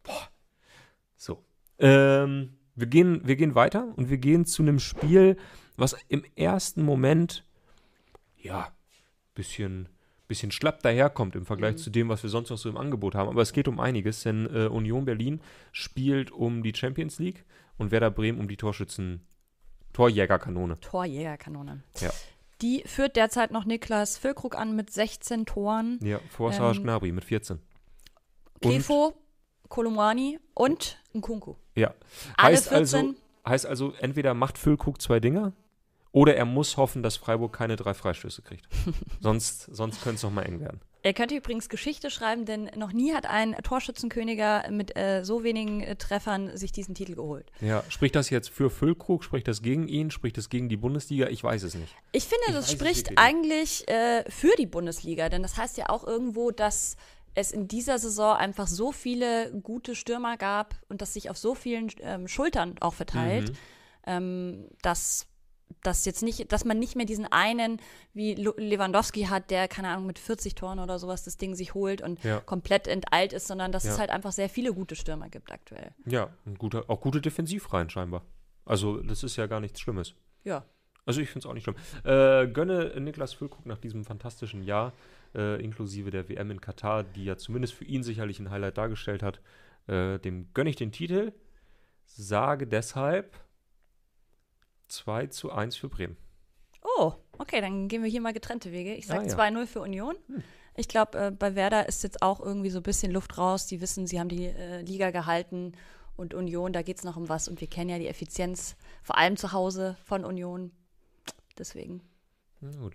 [0.04, 0.30] boah.
[1.16, 1.44] So.
[1.80, 5.38] Ähm, wir, gehen, wir gehen weiter und wir gehen zu einem Spiel,
[5.76, 7.46] was im ersten Moment,
[8.38, 8.72] ja,
[9.34, 9.90] bisschen,
[10.30, 13.28] bisschen schlapp daherkommt im Vergleich zu dem, was wir sonst noch so im Angebot haben.
[13.30, 15.42] Aber es geht um einiges, denn äh, Union Berlin
[15.74, 17.44] spielt um die Champions League
[17.78, 19.26] und Werder Bremen um die Torschützen,
[19.92, 20.80] Torjägerkanone.
[20.80, 21.84] Torjägerkanone.
[22.00, 22.12] Ja.
[22.62, 26.00] Die führt derzeit noch Niklas Füllkrug an mit 16 Toren.
[26.02, 27.58] Ja, vor Saraj Ähm, Gnabry mit 14.
[27.58, 29.14] Und- Klefo,
[29.68, 31.56] Kolumwani und Nkunku.
[31.76, 31.94] Ja.
[32.38, 33.16] Alle heißt, also, 14.
[33.48, 35.54] heißt also, entweder macht Füllkrug zwei Dinger
[36.12, 38.68] oder er muss hoffen, dass Freiburg keine drei Freistöße kriegt.
[39.22, 40.82] sonst sonst könnte es noch mal eng werden.
[41.02, 45.80] Er könnte übrigens Geschichte schreiben, denn noch nie hat ein Torschützenköniger mit äh, so wenigen
[45.82, 47.50] äh, Treffern sich diesen Titel geholt.
[47.62, 49.24] Ja, spricht das jetzt für Füllkrug?
[49.24, 50.12] Spricht das gegen ihn?
[50.12, 51.28] Spricht das gegen die Bundesliga?
[51.28, 51.96] Ich weiß es nicht.
[52.12, 56.06] Ich finde, Ich das spricht eigentlich äh, für die Bundesliga, denn das heißt ja auch
[56.06, 56.98] irgendwo, dass
[57.34, 61.56] es in dieser Saison einfach so viele gute Stürmer gab und das sich auf so
[61.56, 63.56] vielen ähm, Schultern auch verteilt, Mhm.
[64.06, 65.28] ähm, dass
[65.84, 67.80] dass jetzt nicht, dass man nicht mehr diesen einen
[68.14, 72.02] wie Lewandowski hat, der keine Ahnung mit 40 Toren oder sowas das Ding sich holt
[72.02, 72.40] und Ja.
[72.42, 73.92] komplett enteilt ist, sondern dass Ja.
[73.94, 75.92] es halt einfach sehr viele gute Stürmer gibt aktuell.
[76.06, 78.24] Ja, ein guter, auch gute Defensivreihen scheinbar.
[78.66, 80.14] Also, das ist ja gar nichts Schlimmes.
[80.44, 80.66] Ja.
[81.06, 81.78] Also ich finde es auch nicht schlimm.
[82.04, 84.94] Äh, gönne Niklas Füllkrug nach diesem fantastischen Jahr,
[85.34, 89.24] äh, inklusive der WM in Katar, die ja zumindest für ihn sicherlich ein Highlight dargestellt
[89.24, 89.40] hat,
[89.88, 91.32] äh, dem gönne ich den Titel.
[92.06, 93.36] Sage deshalb
[94.90, 96.18] 2 zu 1 für Bremen.
[96.98, 98.94] Oh, okay, dann gehen wir hier mal getrennte Wege.
[98.96, 99.36] Ich sage Ah, ja.
[99.62, 100.16] 2-0 für Union.
[100.76, 103.68] Ich glaube, äh, bei Werder ist jetzt auch irgendwie so ein bisschen Luft raus.
[103.68, 105.74] Die wissen, sie haben die äh, Liga gehalten
[106.16, 107.48] und Union, da geht es noch um was.
[107.48, 110.72] Und wir kennen ja die Effizienz, vor allem zu Hause von Union.
[111.58, 112.02] Deswegen,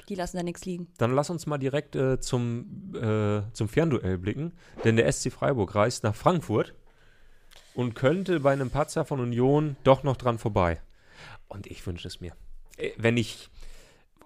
[0.08, 0.88] die lassen da nichts liegen.
[0.98, 4.52] Dann lass uns mal direkt äh, zum, äh, zum Fernduell blicken,
[4.84, 6.74] denn der SC Freiburg reist nach Frankfurt
[7.74, 10.80] und könnte bei einem Patzer von Union doch noch dran vorbei.
[11.48, 12.32] Und ich wünsche es mir.
[12.76, 13.50] Äh, Wenn ich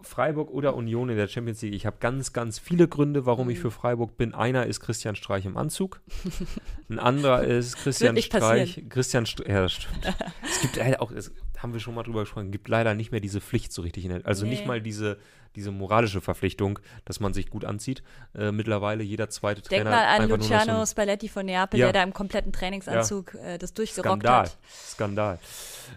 [0.03, 3.59] Freiburg oder Union in der Champions League, ich habe ganz, ganz viele Gründe, warum ich
[3.59, 4.35] für Freiburg bin.
[4.35, 6.01] Einer ist Christian Streich im Anzug.
[6.89, 8.85] Ein anderer ist Christian Streich.
[8.89, 12.69] Christian Streich, ja, es gibt leider auch, es haben wir schon mal drüber gesprochen, gibt
[12.69, 14.05] leider nicht mehr diese Pflicht so richtig.
[14.05, 14.67] In der, also nicht Nee.
[14.67, 15.19] mal diese,
[15.57, 18.03] diese moralische Verpflichtung, dass man sich gut anzieht.
[18.35, 21.87] Äh, mittlerweile jeder zweite Denk Trainer mal an so Luciano ein Spalletti von Neapel, Ja.
[21.87, 24.43] der da im kompletten Trainingsanzug äh, das durchgerockt Skandal.
[24.45, 24.59] hat.
[24.71, 25.39] Skandal.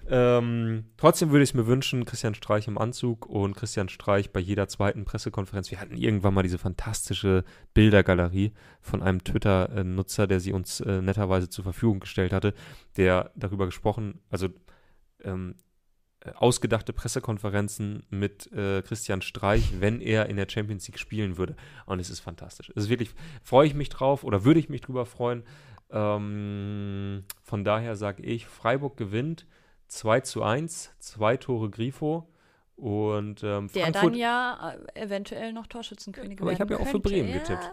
[0.09, 4.39] Ähm, trotzdem würde ich es mir wünschen, Christian Streich im Anzug und Christian Streich bei
[4.39, 5.69] jeder zweiten Pressekonferenz.
[5.69, 7.43] Wir hatten irgendwann mal diese fantastische
[7.73, 12.53] Bildergalerie von einem Twitter-Nutzer, der sie uns äh, netterweise zur Verfügung gestellt hatte,
[12.97, 14.49] der darüber gesprochen, also
[15.23, 15.55] ähm,
[16.23, 21.55] äh, ausgedachte Pressekonferenzen mit äh, Christian Streich, wenn er in der Champions League spielen würde.
[21.85, 22.71] Und es ist fantastisch.
[22.75, 23.11] Es ist wirklich,
[23.43, 25.43] freue ich mich drauf oder würde ich mich drüber freuen.
[25.89, 29.47] Ähm, von daher sage ich, Freiburg gewinnt
[29.87, 32.29] 2 zu 1, zwei Tore Grifo
[32.75, 34.03] und ähm, Der Frankfurt.
[34.03, 36.99] dann ja äh, eventuell noch Torschützenkönig Aber ich habe ja auch für.
[36.99, 37.39] Bremen ja.
[37.39, 37.71] getippt.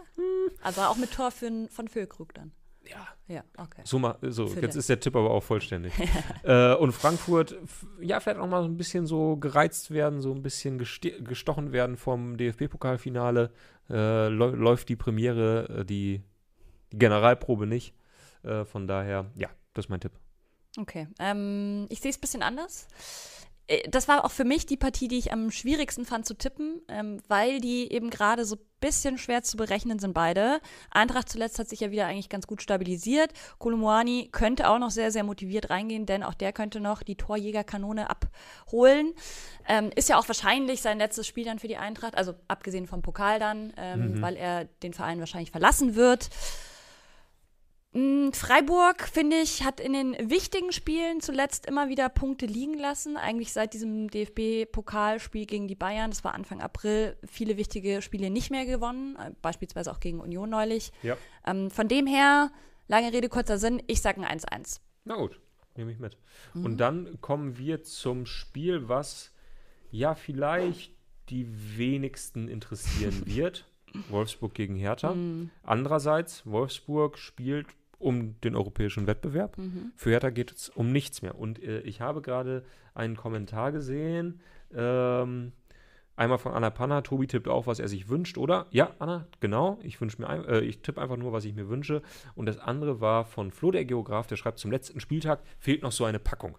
[0.61, 2.51] Also auch mit Tor für, von Füllkrug dann.
[2.89, 3.81] Ja, Ja, okay.
[3.83, 4.79] so, so Für jetzt den.
[4.79, 5.93] ist der Tipp aber auch vollständig.
[6.43, 7.55] äh, und Frankfurt,
[8.01, 11.95] ja, vielleicht auch mal so ein bisschen so gereizt werden, so ein bisschen gestochen werden
[11.97, 13.51] vom DFB-Pokalfinale.
[13.89, 16.21] Äh, läu- läuft die Premiere, äh, die,
[16.91, 17.93] die Generalprobe nicht.
[18.43, 20.13] Äh, von daher, ja, das ist mein Tipp.
[20.77, 22.87] Okay, ähm, ich sehe es ein bisschen anders.
[23.69, 26.81] Äh, Das war auch für mich die Partie, die ich am schwierigsten fand zu tippen,
[26.89, 30.61] ähm, weil die eben gerade so ein bisschen schwer zu berechnen sind beide.
[30.89, 33.31] Eintracht zuletzt hat sich ja wieder eigentlich ganz gut stabilisiert.
[33.57, 38.09] Kolomoani könnte auch noch sehr, sehr motiviert reingehen, denn auch der könnte noch die Torjägerkanone
[38.09, 39.13] abholen.
[39.67, 43.01] Ähm, ist ja auch wahrscheinlich sein letztes Spiel dann für die Eintracht, also abgesehen vom
[43.01, 46.29] Pokal dann, ähm, weil er den Verein wahrscheinlich verlassen wird.
[47.91, 53.17] Mm, Freiburg, finde ich, hat in den wichtigen Spielen zuletzt immer wieder Punkte liegen lassen.
[53.17, 58.51] Eigentlich seit diesem DFB-Pokalspiel gegen die Bayern, das war Anfang April, viele wichtige Spiele nicht
[58.51, 60.91] mehr gewonnen, äh, beispielsweise auch gegen Union neulich.
[61.01, 61.17] Ja.
[61.47, 62.51] Ähm, von dem her,
[62.87, 64.81] lange Rede, kurzer Sinn, ich sage ein 1-1.
[65.05, 65.39] Na gut,
[65.75, 66.15] nehme ich mit.
[66.53, 66.65] Mhm.
[66.65, 69.33] Und dann kommen wir zum Spiel, was
[69.89, 70.93] ja vielleicht
[71.29, 71.47] die
[71.77, 73.65] wenigsten interessieren wird.
[74.09, 75.15] Wolfsburg gegen Hertha.
[75.15, 75.49] Mhm.
[75.63, 77.65] Andererseits, Wolfsburg spielt
[77.99, 79.57] um den europäischen Wettbewerb.
[79.57, 79.91] Mhm.
[79.95, 81.37] Für Hertha geht es um nichts mehr.
[81.37, 84.39] Und äh, ich habe gerade einen Kommentar gesehen.
[84.73, 85.51] Ähm,
[86.15, 87.01] einmal von Anna Panna.
[87.01, 88.67] Tobi tippt auch, was er sich wünscht, oder?
[88.71, 89.79] Ja, Anna, genau.
[89.83, 92.01] Ich wünsche mir, ein, äh, ich tippe einfach nur, was ich mir wünsche.
[92.35, 95.91] Und das andere war von Flo, der Geograf, der schreibt, zum letzten Spieltag fehlt noch
[95.91, 96.57] so eine Packung.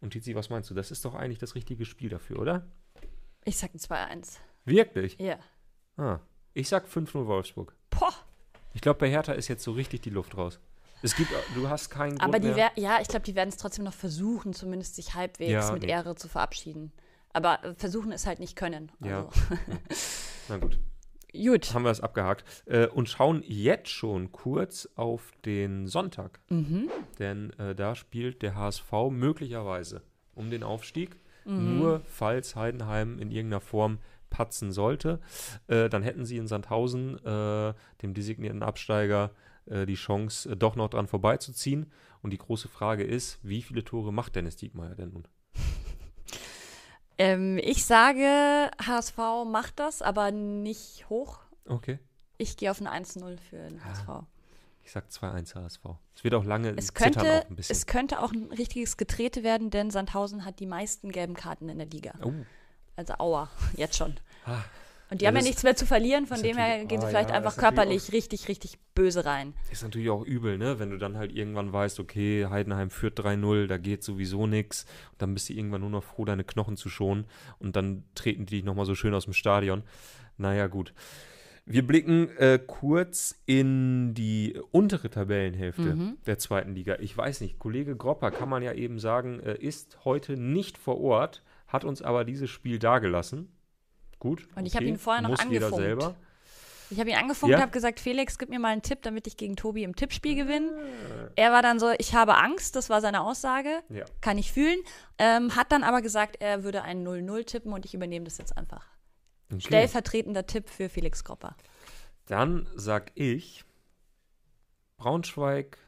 [0.00, 0.74] Und Tizi, was meinst du?
[0.74, 2.66] Das ist doch eigentlich das richtige Spiel dafür, oder?
[3.44, 4.38] Ich sage ein 2-1.
[4.64, 5.18] Wirklich?
[5.18, 5.38] Ja.
[5.96, 6.20] Ah.
[6.54, 7.74] Ich sag 5-0 Wolfsburg.
[8.84, 10.60] Glaube, bei Hertha ist jetzt so richtig die Luft raus.
[11.00, 12.70] Es gibt, du hast keinen Grund Aber die mehr.
[12.76, 15.88] ja, ich glaube, die werden es trotzdem noch versuchen, zumindest sich halbwegs Ja, mit nee.
[15.88, 16.92] Ehre zu verabschieden.
[17.32, 18.92] Aber äh, versuchen ist halt nicht können.
[19.00, 19.24] Ja.
[19.24, 19.30] Also.
[20.50, 20.78] Na gut.
[21.32, 21.72] Gut.
[21.72, 26.40] haben wir es abgehakt äh, und schauen jetzt schon kurz auf den Sonntag.
[26.50, 26.90] Mhm.
[27.18, 30.02] Denn äh, da spielt der HSV möglicherweise
[30.34, 31.16] um den Aufstieg.
[31.46, 31.78] Mhm.
[31.78, 33.98] Nur falls Heidenheim in irgendeiner Form
[34.30, 35.20] patzen sollte,
[35.68, 39.30] äh, dann hätten sie in Sandhausen, äh, dem designierten Absteiger,
[39.66, 41.90] äh, die Chance, äh, doch noch dran vorbeizuziehen.
[42.22, 45.28] Und die große Frage ist, wie viele Tore macht Dennis Diekmeyer denn nun?
[47.16, 51.38] Ähm, ich sage, HSV macht das, aber nicht hoch.
[51.64, 52.00] Okay.
[52.38, 54.24] Ich gehe auf ein 1-0 für den HSV.
[54.82, 55.80] Ich sag 2-1 HSV.
[56.14, 57.76] Es wird auch lange Es zittern könnte, auch ein bisschen.
[57.76, 61.78] es könnte auch ein richtiges Getrete werden, denn Sandhausen hat die meisten gelben Karten in
[61.78, 62.14] der Liga.
[62.24, 62.32] oh.
[62.96, 64.14] Also Aua, jetzt schon.
[64.46, 64.62] Ah.
[65.10, 67.10] Und die Ja, haben ja nichts mehr zu verlieren, von dem her gehen sie ah,
[67.10, 69.52] vielleicht ja, einfach körperlich richtig, richtig böse rein.
[69.70, 70.78] Ist natürlich auch übel, ne?
[70.78, 74.86] Wenn du dann halt irgendwann weißt, okay, Heidenheim führt 3-0, da geht sowieso nichts.
[75.12, 77.26] Und dann bist du irgendwann nur noch froh, deine Knochen zu schonen.
[77.58, 79.82] Und dann treten die dich nochmal so schön aus dem Stadion.
[80.38, 80.94] Naja, gut.
[81.66, 86.16] Wir blicken äh, kurz in die untere Tabellenhälfte Mhm.
[86.26, 86.96] der zweiten Liga.
[86.98, 91.00] Ich weiß nicht, Kollege Gropper, kann man ja eben sagen, äh, ist heute nicht vor
[91.00, 91.42] Ort,
[91.74, 93.52] hat uns aber dieses Spiel dagelassen.
[94.18, 94.48] Gut.
[94.54, 95.84] Und ich habe ihn vorher noch muss jeder angefunkt.
[95.84, 96.14] selber.
[96.90, 97.60] Ich habe ihn angefunkt, Ja?
[97.60, 100.70] habe gesagt, Felix, gib mir mal einen Tipp, damit ich gegen Tobi im Tippspiel gewinne.
[101.34, 103.82] Er war dann so, ich habe Angst, das war seine Aussage.
[103.88, 104.04] Ja.
[104.20, 104.78] Kann ich fühlen.
[105.18, 108.56] Ähm, hat dann aber gesagt, er würde einen 0-0 tippen und ich übernehme das jetzt
[108.56, 108.86] einfach.
[109.50, 109.60] Okay.
[109.60, 111.56] Stellvertretender Tipp für Felix Gropper.
[112.26, 113.64] Dann sag ich
[114.96, 115.78] Braunschweig,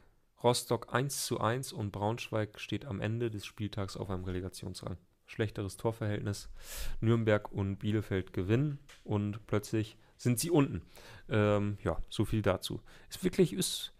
[0.43, 4.97] Rostock 1 zu 1 und Braunschweig steht am Ende des Spieltags auf einem Relegationsrang.
[5.27, 6.49] Schlechteres Torverhältnis.
[7.01, 10.81] Nürnberg und Bielefeld gewinnen und plötzlich sind sie unten.
[11.29, 12.81] Ähm, ja, so viel dazu.
[13.09, 13.93] Es wirklich ist,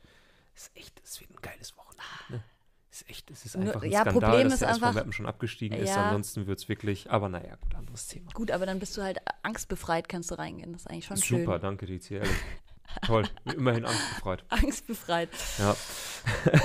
[0.56, 2.04] ist echt, es wird ein geiles Wochenende.
[2.30, 2.44] Ne?
[2.90, 5.12] Ist echt, es ist einfach ein ja, Skandal, Problem dass ist der SV einfach- Meppen
[5.13, 5.90] schon abgestiegen ist.
[5.90, 6.06] Ja.
[6.06, 8.32] Ansonsten wird es wirklich, aber naja, gut, anderes Thema.
[8.34, 10.72] Gut, aber dann bist du halt angstbefreit, kannst du reingehen.
[10.74, 11.42] Das ist eigentlich schon schön.
[11.42, 12.32] Super, danke, Dizi, ehrlich.
[13.06, 13.23] Toll,
[13.56, 14.43] immerhin angstbefreit.
[14.50, 15.30] Angstbefreit.
[15.60, 15.76] Ja.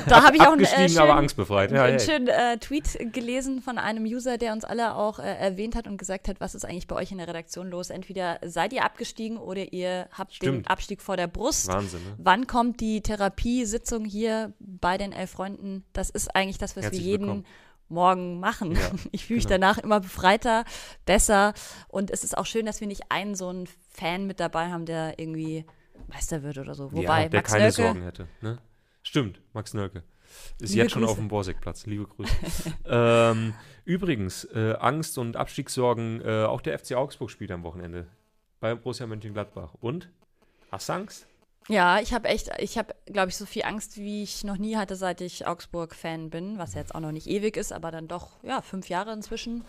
[0.08, 1.70] Da habe ich auch einen, äh, schönen, aber angstbefreit.
[1.70, 2.06] Ja, einen hey.
[2.06, 5.98] schönen äh, Tweet gelesen von einem User, der uns alle auch äh, erwähnt hat und
[5.98, 7.90] gesagt hat, was ist eigentlich bei euch in der Redaktion los?
[7.90, 10.70] Entweder seid ihr abgestiegen oder ihr habt den Stimmt.
[10.70, 11.68] Abstieg vor der Brust.
[11.68, 12.14] Wahnsinn, ne?
[12.18, 15.84] Wann kommt die Therapiesitzung hier bei den elf Freunden?
[15.92, 17.46] Das ist eigentlich das, was Herzlich wir jeden willkommen.
[17.88, 18.72] Morgen machen.
[18.72, 19.58] Ja, ich fühle mich genau.
[19.58, 20.64] danach immer befreiter,
[21.04, 21.52] besser.
[21.88, 24.86] Und es ist auch schön, dass wir nicht einen so einen Fan mit dabei haben,
[24.86, 25.66] der irgendwie
[26.12, 26.92] Meister wird oder so.
[26.92, 28.28] Wobei, ja, der Max keine Nölke, Sorgen hätte.
[28.40, 28.58] Ne?
[29.02, 30.02] Stimmt, Max Nölke.
[30.58, 31.22] Ist Liebe jetzt schon auf Grüße.
[31.22, 31.86] dem Borsigplatz.
[31.86, 32.32] Liebe Grüße.
[32.86, 38.06] ähm, übrigens, äh, Angst und Abstiegssorgen, äh, auch der FC Augsburg spielt am Wochenende
[38.60, 39.74] bei Borussia Mönchengladbach.
[39.80, 40.08] Und?
[40.70, 41.26] Hast du Angst?
[41.68, 44.76] Ja, ich habe echt, ich habe, glaube ich, so viel Angst, wie ich noch nie
[44.76, 48.42] hatte, seit ich Augsburg-Fan bin, was jetzt auch noch nicht ewig ist, aber dann doch,
[48.42, 49.64] ja, fünf Jahre inzwischen.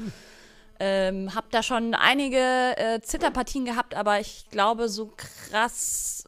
[0.79, 2.38] Ähm, hab da schon einige
[2.77, 6.27] äh, Zitterpartien gehabt, aber ich glaube, so krass,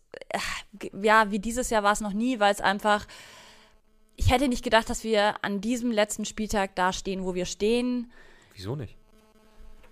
[1.02, 3.08] ja, wie dieses Jahr war es noch nie, weil es einfach,
[4.16, 8.12] ich hätte nicht gedacht, dass wir an diesem letzten Spieltag da stehen, wo wir stehen
[8.56, 8.96] Wieso nicht?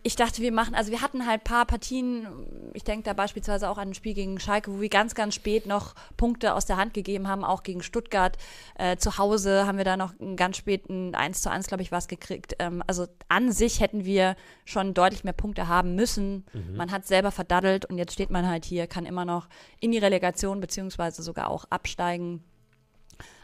[0.05, 2.27] Ich dachte, wir machen, also wir hatten halt ein paar Partien,
[2.73, 5.65] ich denke da beispielsweise auch an ein Spiel gegen Schalke, wo wir ganz, ganz spät
[5.65, 8.37] noch Punkte aus der Hand gegeben haben, auch gegen Stuttgart.
[8.75, 11.91] Äh, zu Hause haben wir da noch einen ganz späten 1 zu 1, glaube ich,
[11.93, 12.55] was gekriegt.
[12.59, 14.35] Ähm, also an sich hätten wir
[14.65, 16.45] schon deutlich mehr Punkte haben müssen.
[16.75, 19.47] Man hat selber verdaddelt und jetzt steht man halt hier, kann immer noch
[19.79, 22.43] in die Relegation beziehungsweise sogar auch absteigen.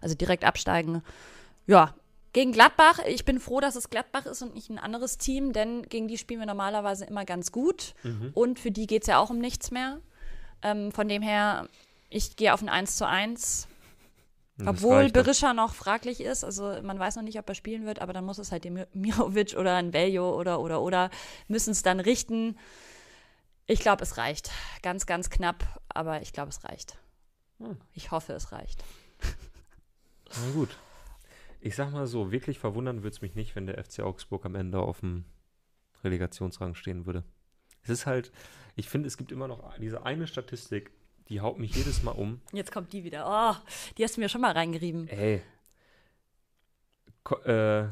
[0.02, 1.04] Also direkt absteigen.
[1.67, 1.93] Ja,
[2.34, 5.84] gegen Gladbach, ich bin froh, dass es Gladbach ist und nicht ein anderes Team, denn
[5.84, 7.96] gegen die spielen wir normalerweise immer ganz gut.
[8.34, 10.00] Und für die geht es ja auch um nichts mehr.
[10.62, 11.68] Ähm, von dem her,
[12.10, 13.68] ich gehe auf ein 1 zu 1.
[14.58, 15.10] Das Obwohl.
[15.10, 18.26] Berisha noch fraglich ist, also man weiß noch nicht, ob er spielen wird, aber dann
[18.26, 21.10] muss es halt dem Mirovic oder ein Veljo oder oder oder
[21.48, 22.58] müssen es dann richten.
[23.68, 24.52] Ich glaube, es reicht.
[24.82, 26.98] Ganz, ganz knapp, aber ich glaube, es reicht.
[27.60, 27.78] Hm.
[27.94, 28.84] Ich hoffe, es reicht.
[30.36, 30.76] Na gut.
[31.62, 34.56] Ich sag mal so, wirklich verwundern würde es mich nicht, wenn der FC Augsburg am
[34.56, 35.26] Ende auf dem
[36.04, 37.24] Relegationsrang stehen würde.
[37.84, 38.32] Es ist halt,
[38.76, 40.91] ich finde, es gibt immer noch diese eine Statistik,
[41.28, 42.41] die haut mich jedes Mal um.
[42.52, 43.26] Jetzt kommt die wieder.
[43.28, 45.08] Oh, die hast du mir schon mal reingerieben.
[45.08, 45.41] Ey.
[47.24, 47.89] Ko äh,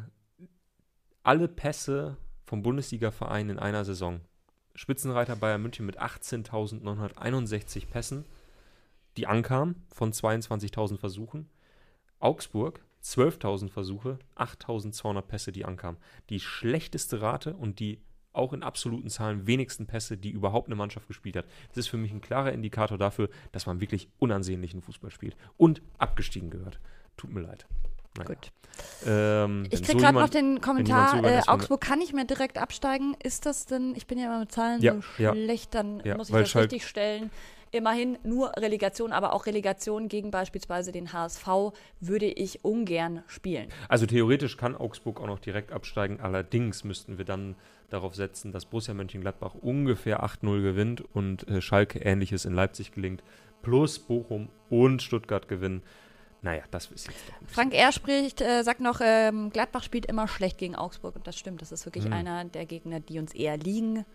[1.23, 4.21] alle Pässe vom Bundesliga-Verein in einer Saison.
[4.73, 8.25] Spitzenreiter Bayern München mit 18.961 Pässen,
[9.17, 11.49] die ankamen von 22.000 Versuchen.
[12.19, 15.99] Augsburg 12.000 Versuche, 8.200 Pässe, die ankamen.
[16.29, 18.01] Die schlechteste Rate und die
[18.33, 21.45] auch in absoluten Zahlen wenigsten Pässe, die überhaupt eine Mannschaft gespielt hat.
[21.69, 25.81] Das ist für mich ein klarer Indikator dafür, dass man wirklich unansehnlichen Fußball spielt und
[25.97, 26.79] abgestiegen gehört.
[27.15, 27.65] Tut mir leid.
[28.15, 28.27] Naja.
[28.29, 28.51] Gut.
[29.07, 32.25] Ähm, Ich wenn krieg so gerade noch den Kommentar, so äh, Augsburg kann nicht mehr
[32.25, 33.15] direkt absteigen.
[33.23, 35.31] Ist das denn, ich bin ja immer mit Zahlen Ja, so ja.
[35.33, 37.31] schlecht, dann Ja, muss ich das Schalke- richtig stellen.
[37.71, 41.47] Immerhin nur Relegation, aber auch Relegation gegen beispielsweise den HSV
[41.99, 43.69] würde ich ungern spielen.
[43.89, 46.19] Also theoretisch kann Augsburg auch noch direkt absteigen.
[46.21, 47.55] Allerdings müssten wir dann
[47.89, 53.23] darauf setzen, dass Borussia Mönchengladbach ungefähr 8-0 gewinnt und äh, Schalke ähnliches in Leipzig gelingt.
[53.61, 55.81] Plus Bochum und Stuttgart gewinnen.
[56.41, 57.19] Naja, das ist jetzt.
[57.47, 57.91] Frank R.
[57.91, 61.61] spricht, äh, sagt noch, ähm, Gladbach spielt immer schlecht gegen Augsburg und das stimmt.
[61.61, 62.13] Das ist wirklich Hm.
[62.13, 64.05] einer der Gegner, die uns eher liegen.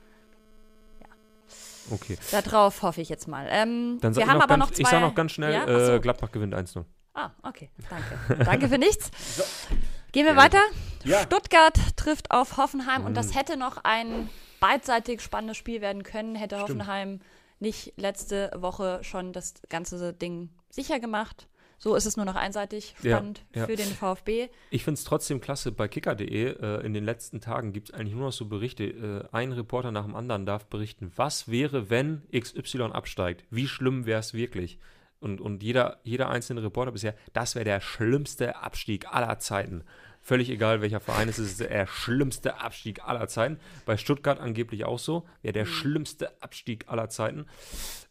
[1.89, 1.95] So.
[1.95, 2.19] Okay.
[2.31, 3.47] Darauf hoffe ich jetzt mal.
[3.51, 4.83] Ähm, Dann wir haben noch aber ganz, noch zwei.
[4.83, 5.65] ich sage noch ganz schnell, Ja?
[5.67, 6.01] Äh, so.
[6.01, 6.85] Gladbach gewinnt 1-0.
[7.15, 8.45] Ah, okay, danke.
[8.45, 9.11] danke für nichts.
[10.13, 10.39] Gehen wir Gerne.
[10.41, 10.61] weiter.
[11.05, 11.21] Ja.
[11.23, 13.33] Stuttgart trifft auf Hoffenheim und das Mhm.
[13.39, 14.29] hätte noch ein
[14.61, 16.71] beidseitig spannendes Spiel werden können, hätte Stimmt.
[16.81, 17.21] Hoffenheim
[17.61, 21.49] nicht letzte Woche schon das ganze Ding sicher gemacht.
[21.83, 23.67] So ist es nur noch einseitig Ja, spannend ja.
[23.67, 24.51] für den VfB.
[24.71, 28.15] Ich finde es trotzdem klasse, bei kicker.de äh, in den letzten Tagen gibt es eigentlich
[28.15, 28.85] nur noch so Berichte.
[28.85, 33.45] Äh, ein Reporter nach dem anderen darf berichten, was wäre, wenn XY absteigt?
[33.51, 34.79] Wie schlimm wäre es wirklich?
[35.19, 39.83] Und, und jeder, jeder einzelne Reporter bisher, das wäre der schlimmste Abstieg aller Zeiten.
[40.21, 43.59] Völlig egal, welcher Verein es ist, ist der schlimmste Abstieg aller Zeiten.
[43.87, 45.27] Bei Stuttgart angeblich auch so.
[45.43, 47.47] Wäre der schlimmste Abstieg aller Zeiten.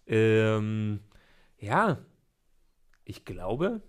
[0.08, 1.00] Ähm,
[1.58, 2.00] ja,
[3.06, 3.82] ich glaube,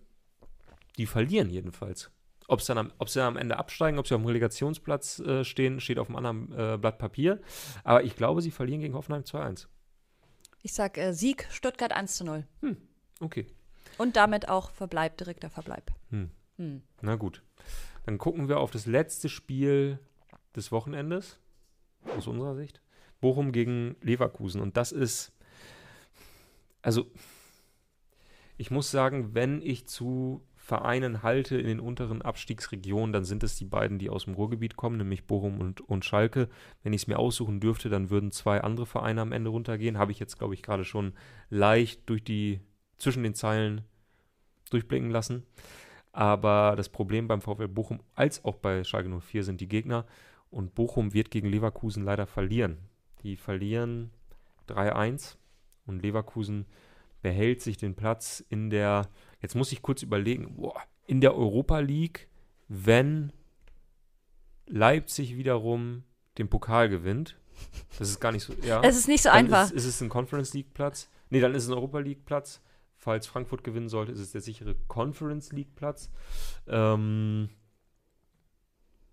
[0.96, 2.10] die verlieren jedenfalls.
[2.48, 5.20] Ob sie dann, am, ob sie dann am Ende absteigen, ob sie auf dem Relegationsplatz
[5.20, 7.40] äh, stehen, steht auf einem anderen äh, Blatt Papier.
[7.84, 9.66] Aber ich glaube, sie verlieren gegen Hoffenheim 2-1.
[10.62, 12.46] Ich sag äh, Sieg Stuttgart 1 zu 0.
[13.20, 13.46] Okay.
[13.98, 15.92] Und damit auch Verbleib, direkter Verbleib.
[17.00, 17.42] Na gut.
[18.04, 19.98] Dann gucken wir auf das letzte Spiel
[20.56, 21.38] des Wochenendes,
[22.16, 22.80] aus unserer Sicht.
[23.20, 24.60] Bochum gegen Leverkusen.
[24.60, 25.32] Und das ist,
[26.82, 27.06] also,
[28.62, 33.56] ich muss sagen, wenn ich zu Vereinen halte in den unteren Abstiegsregionen, dann sind es
[33.56, 36.48] die beiden, die aus dem Ruhrgebiet kommen, nämlich Bochum und, und Schalke.
[36.84, 39.98] Wenn ich es mir aussuchen dürfte, dann würden zwei andere Vereine am Ende runtergehen.
[39.98, 41.14] Habe ich jetzt, glaube ich, gerade schon
[41.50, 42.60] leicht durch die,
[42.98, 43.80] zwischen den Zeilen
[44.70, 45.42] durchblicken lassen.
[46.12, 50.06] Aber das Problem beim VfL Bochum als auch bei Schalke 04 sind die Gegner.
[50.50, 52.78] Und Bochum wird gegen Leverkusen leider verlieren.
[53.24, 54.12] Die verlieren
[54.68, 55.34] 3-1
[55.84, 56.66] und Leverkusen
[57.22, 59.08] behält sich den Platz in der,
[59.40, 62.28] jetzt muss ich kurz überlegen, boah, in der Europa League,
[62.68, 63.32] wenn
[64.66, 66.04] Leipzig wiederum
[66.38, 67.36] den Pokal gewinnt.
[67.98, 68.80] Das ist gar nicht so, ja.
[68.82, 69.66] Es ist nicht so dann einfach.
[69.66, 71.08] Ist, ist es ein Conference League Platz?
[71.30, 72.60] Nee, dann ist es ein Europa League Platz.
[72.96, 76.10] Falls Frankfurt gewinnen sollte, ist es der sichere Conference League Platz.
[76.66, 77.50] Ähm,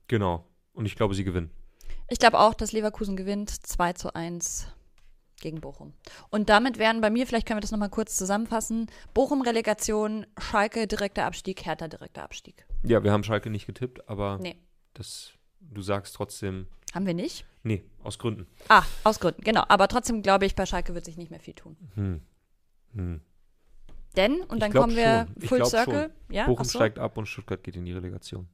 [0.07, 0.45] genau.
[0.73, 1.51] Und ich glaube, sie gewinnen.
[2.07, 4.67] Ich glaube auch, dass Leverkusen gewinnt 2 zu 1
[5.41, 5.93] gegen Bochum.
[6.29, 10.87] Und damit wären bei mir, vielleicht können wir das nochmal kurz zusammenfassen, Bochum Relegation, Schalke
[10.87, 12.65] direkter Abstieg, Hertha direkter Abstieg.
[12.83, 14.57] Ja, wir haben Schalke nicht getippt, aber Nee,
[14.93, 17.45] das, du sagst trotzdem, haben wir nicht?
[17.63, 18.47] nee, aus Gründen.
[18.67, 19.63] Ah, aus Gründen, genau.
[19.67, 21.77] Aber trotzdem glaube ich, bei Schalke wird sich nicht mehr viel tun.
[21.95, 22.21] Hm.
[22.93, 23.21] Hm.
[24.15, 25.47] Denn, und dann kommen wir schon.
[25.47, 26.11] Full Circle.
[26.31, 26.79] Ja, Bochum so.
[26.79, 28.47] steigt ab und Stuttgart geht in die Relegation.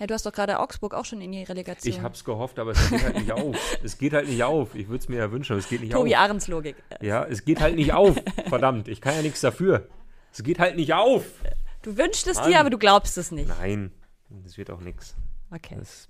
[0.00, 1.94] Ja, du hast doch gerade Augsburg auch schon in die Relegation.
[1.94, 3.56] Ich hab's gehofft, aber es geht halt nicht auf.
[3.84, 4.74] Es geht halt nicht auf.
[4.74, 6.22] Ich würde es mir ja wünschen, aber es geht nicht Tobi auf.
[6.22, 6.76] Ahrens Logik.
[7.02, 8.16] Ja, es geht halt nicht auf.
[8.48, 9.88] Verdammt, ich kann ja nichts dafür.
[10.32, 11.24] Es geht halt nicht auf.
[11.82, 12.50] Du wünschst es Mann.
[12.50, 13.48] dir, aber du glaubst es nicht.
[13.48, 13.92] Nein,
[14.30, 15.14] das wird auch nichts.
[15.50, 15.76] Okay.
[15.78, 16.08] Das,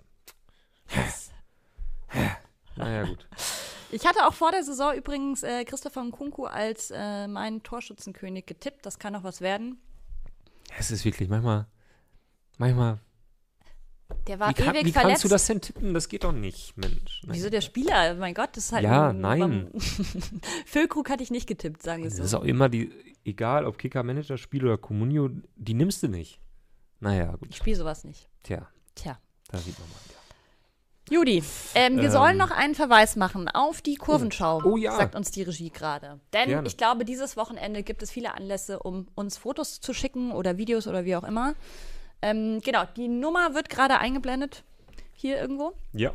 [2.77, 3.27] naja, gut.
[3.91, 8.87] Ich hatte auch vor der Saison übrigens äh, Christopher Nkunku als äh, meinen Torschützenkönig getippt.
[8.87, 9.81] Das kann noch was werden.
[10.79, 11.67] Es ist wirklich manchmal,
[12.57, 13.01] manchmal,
[14.27, 15.11] Der war wie, kann, ewig wie verletzt.
[15.11, 15.95] kannst du das denn tippen?
[15.95, 17.23] Das geht doch nicht, Mensch.
[17.25, 17.35] Nein.
[17.37, 18.15] Wieso der Spieler?
[18.15, 18.85] Mein Gott, das ist halt.
[18.85, 19.71] Ja, ein- nein.
[20.67, 22.25] Füllkrug hatte ich nicht getippt, sagen wir Das so.
[22.25, 22.93] ist auch immer die,
[23.25, 26.41] egal ob Kicker-Manager-Spiel oder Comunio, die nimmst du nicht.
[27.01, 27.49] Naja, gut.
[27.51, 28.29] Ich spiele sowas nicht.
[28.43, 29.19] Tja, Tja.
[29.51, 29.97] da sieht man mal.
[31.13, 31.43] Judy,
[31.75, 32.11] ähm, wir Ähm.
[32.13, 34.95] sollen noch einen Verweis machen auf die Kurvenschau, Oh ja.
[34.97, 36.21] sagt uns die Regie gerade.
[36.33, 36.69] Denn Gerne.
[36.69, 40.87] ich glaube, dieses Wochenende gibt es viele Anlässe, um uns Fotos zu schicken oder Videos
[40.87, 41.55] oder wie auch immer.
[42.23, 44.65] Ähm, genau, die Nummer wird gerade eingeblendet.
[45.15, 45.75] Hier irgendwo.
[45.93, 46.15] Ja.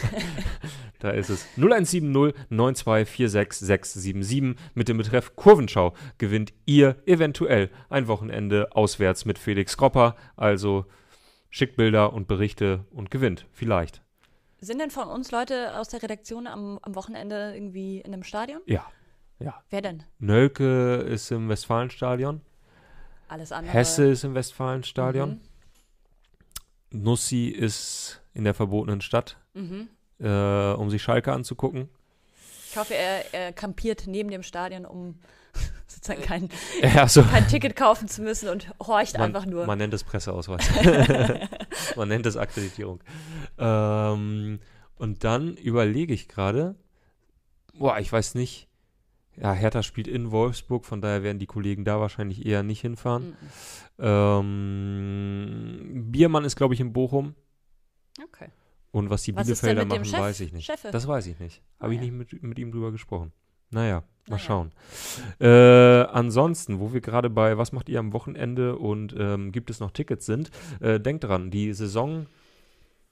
[0.98, 1.46] da ist es.
[1.56, 2.02] 0170
[2.48, 10.16] 9246 677 mit dem Betreff Kurvenschau gewinnt ihr eventuell ein Wochenende auswärts mit Felix Gropper.
[10.36, 10.86] Also
[11.50, 13.46] schickt Bilder und Berichte und gewinnt.
[13.52, 14.00] Vielleicht.
[14.60, 18.60] Sind denn von uns Leute aus der Redaktion am, am Wochenende irgendwie in einem Stadion?
[18.66, 18.86] Ja.
[19.38, 19.62] Ja.
[19.70, 20.02] Wer denn?
[20.18, 22.40] Nölke ist im Westfalenstadion.
[23.28, 23.72] Alles andere.
[23.72, 25.40] Hesse ist im Westfalenstadion.
[26.90, 27.02] Mhm.
[27.02, 29.88] Nussi ist in der verbotenen Stadt, Mhm.
[30.20, 31.88] äh, um sich Schalke anzugucken.
[32.70, 35.18] Ich hoffe, er, er kampiert neben dem Stadion, um
[35.86, 36.48] sozusagen kein,
[36.82, 37.22] Ja, so.
[37.22, 39.66] kein Ticket kaufen zu müssen und horcht Man, einfach nur.
[39.66, 40.66] man nennt es Presseausweis.
[41.96, 43.00] man nennt es Akkreditierung.
[43.58, 44.60] Ähm,
[44.96, 46.74] und dann überlege ich gerade,
[47.74, 48.67] boah, ich weiß nicht.
[49.40, 53.36] Ja, Hertha spielt in Wolfsburg, von daher werden die Kollegen da wahrscheinlich eher nicht hinfahren.
[53.98, 54.04] Mhm.
[54.04, 57.34] Ähm, Biermann ist, glaube ich, in Bochum.
[58.22, 58.48] Okay.
[58.90, 60.66] Und was die Was Bielefelder machen, weiß ich nicht.
[60.66, 60.90] Cheffe?
[60.90, 61.62] Das weiß ich nicht.
[61.78, 62.10] Habe Ah, ich ja.
[62.10, 63.32] nicht mit, mit ihm drüber gesprochen.
[63.70, 64.38] Naja, mal Naja.
[64.38, 64.72] schauen.
[65.40, 65.46] Äh,
[66.10, 69.90] ansonsten, wo wir gerade bei Was macht ihr am Wochenende und ähm, gibt es noch
[69.90, 72.26] Tickets sind, äh, denkt dran, die Saison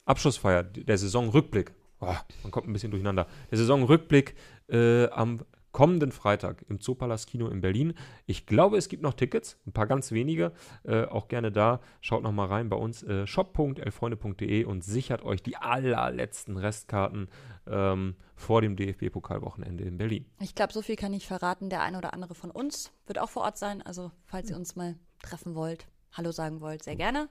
[0.05, 4.35] Abschlussfeier, der Saisonrückblick, oh, man kommt ein bisschen durcheinander, der Saisonrückblick
[4.69, 5.41] äh, am
[5.77, 7.93] kommenden Freitag im Zoopalast Kino in Berlin.
[8.25, 10.51] Ich glaube, es gibt noch Tickets, ein paar ganz wenige,
[10.81, 11.81] äh, auch gerne da.
[12.01, 17.29] Schaut noch mal rein bei uns, äh, shop.elfreunde.de und sichert euch die allerletzten Restkarten
[17.67, 20.25] ähm, vor dem DFB-Pokalwochenende in Berlin.
[20.39, 21.69] Ich glaube, so viel kann ich verraten.
[21.69, 23.83] Der eine oder andere von uns wird auch vor Ort sein.
[23.83, 27.29] Also, falls ihr uns mal treffen wollt, Hallo sagen wollt, sehr gerne.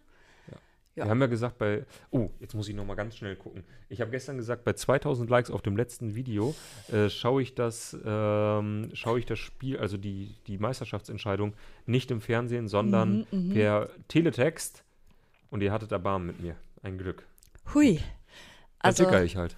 [0.97, 1.05] Ja.
[1.05, 3.65] Wir haben ja gesagt bei, oh, jetzt muss ich noch mal ganz schnell gucken.
[3.91, 6.55] Ich habe gestern gesagt, bei 2000 Likes auf dem letzten Video
[6.91, 11.53] äh, schaue ich das, ähm, schaue ich das Spiel, also die, die Meisterschaftsentscheidung
[11.85, 14.85] nicht im Fernsehen, sondern Mhm, per Teletext
[15.51, 16.57] Und ihr hattet Erbarmen mit mir.
[16.83, 17.27] Ein Glück.
[17.75, 18.01] Hui.
[18.79, 19.55] Also, da ich halt.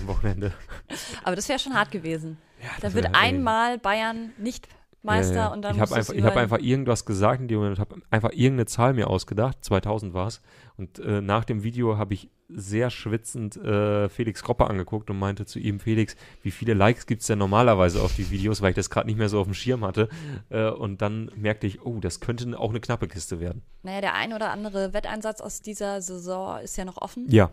[0.00, 0.52] Am Wochenende.
[1.22, 2.38] aber das wäre schon hart gewesen.
[2.60, 4.66] da das wird einmal Bayern nicht
[5.02, 5.52] Meister Ja, ja.
[5.52, 8.30] und dann ich habe einfach, ich hab einfach irgendwas gesagt in dem Moment, habe einfach
[8.32, 10.42] irgendeine Zahl mir ausgedacht, 2000 war es.
[10.76, 15.46] Und äh, nach dem Video habe ich sehr schwitzend äh, Felix Kropper angeguckt und meinte
[15.46, 18.76] zu ihm, Felix, wie viele Likes gibt es denn normalerweise auf die Videos, weil ich
[18.76, 20.08] das gerade nicht mehr so auf dem Schirm hatte.
[20.48, 23.62] Äh, und dann merkte ich, oh, das könnte auch eine knappe Kiste werden.
[23.82, 27.26] Naja, der ein oder andere Wetteinsatz aus dieser Saison ist ja noch offen.
[27.28, 27.50] Ja,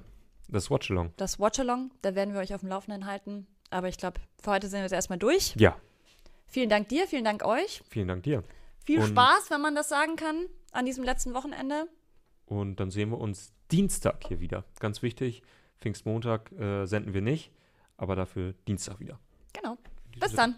[0.50, 1.14] das Watchalong.
[1.18, 3.48] Das Watchalong, da werden wir euch auf dem Laufenden halten.
[3.70, 5.54] Aber ich glaube, für heute sind wir jetzt erstmal durch.
[5.58, 5.76] Ja,
[6.48, 7.82] Vielen Dank dir, vielen Dank euch.
[7.89, 8.43] vielen Dank dir.
[8.86, 11.88] Viel Und- Spaß, wenn man das sagen kann, an diesem letzten Wochenende.
[12.45, 14.64] Und dann sehen wir uns Dienstag hier wieder.
[14.80, 15.43] Ganz wichtig,
[15.80, 17.52] Pfingstmontag äh, senden wir nicht,
[17.98, 19.20] aber dafür Dienstag wieder.
[19.54, 19.78] Genau.
[20.20, 20.56] Bis dann.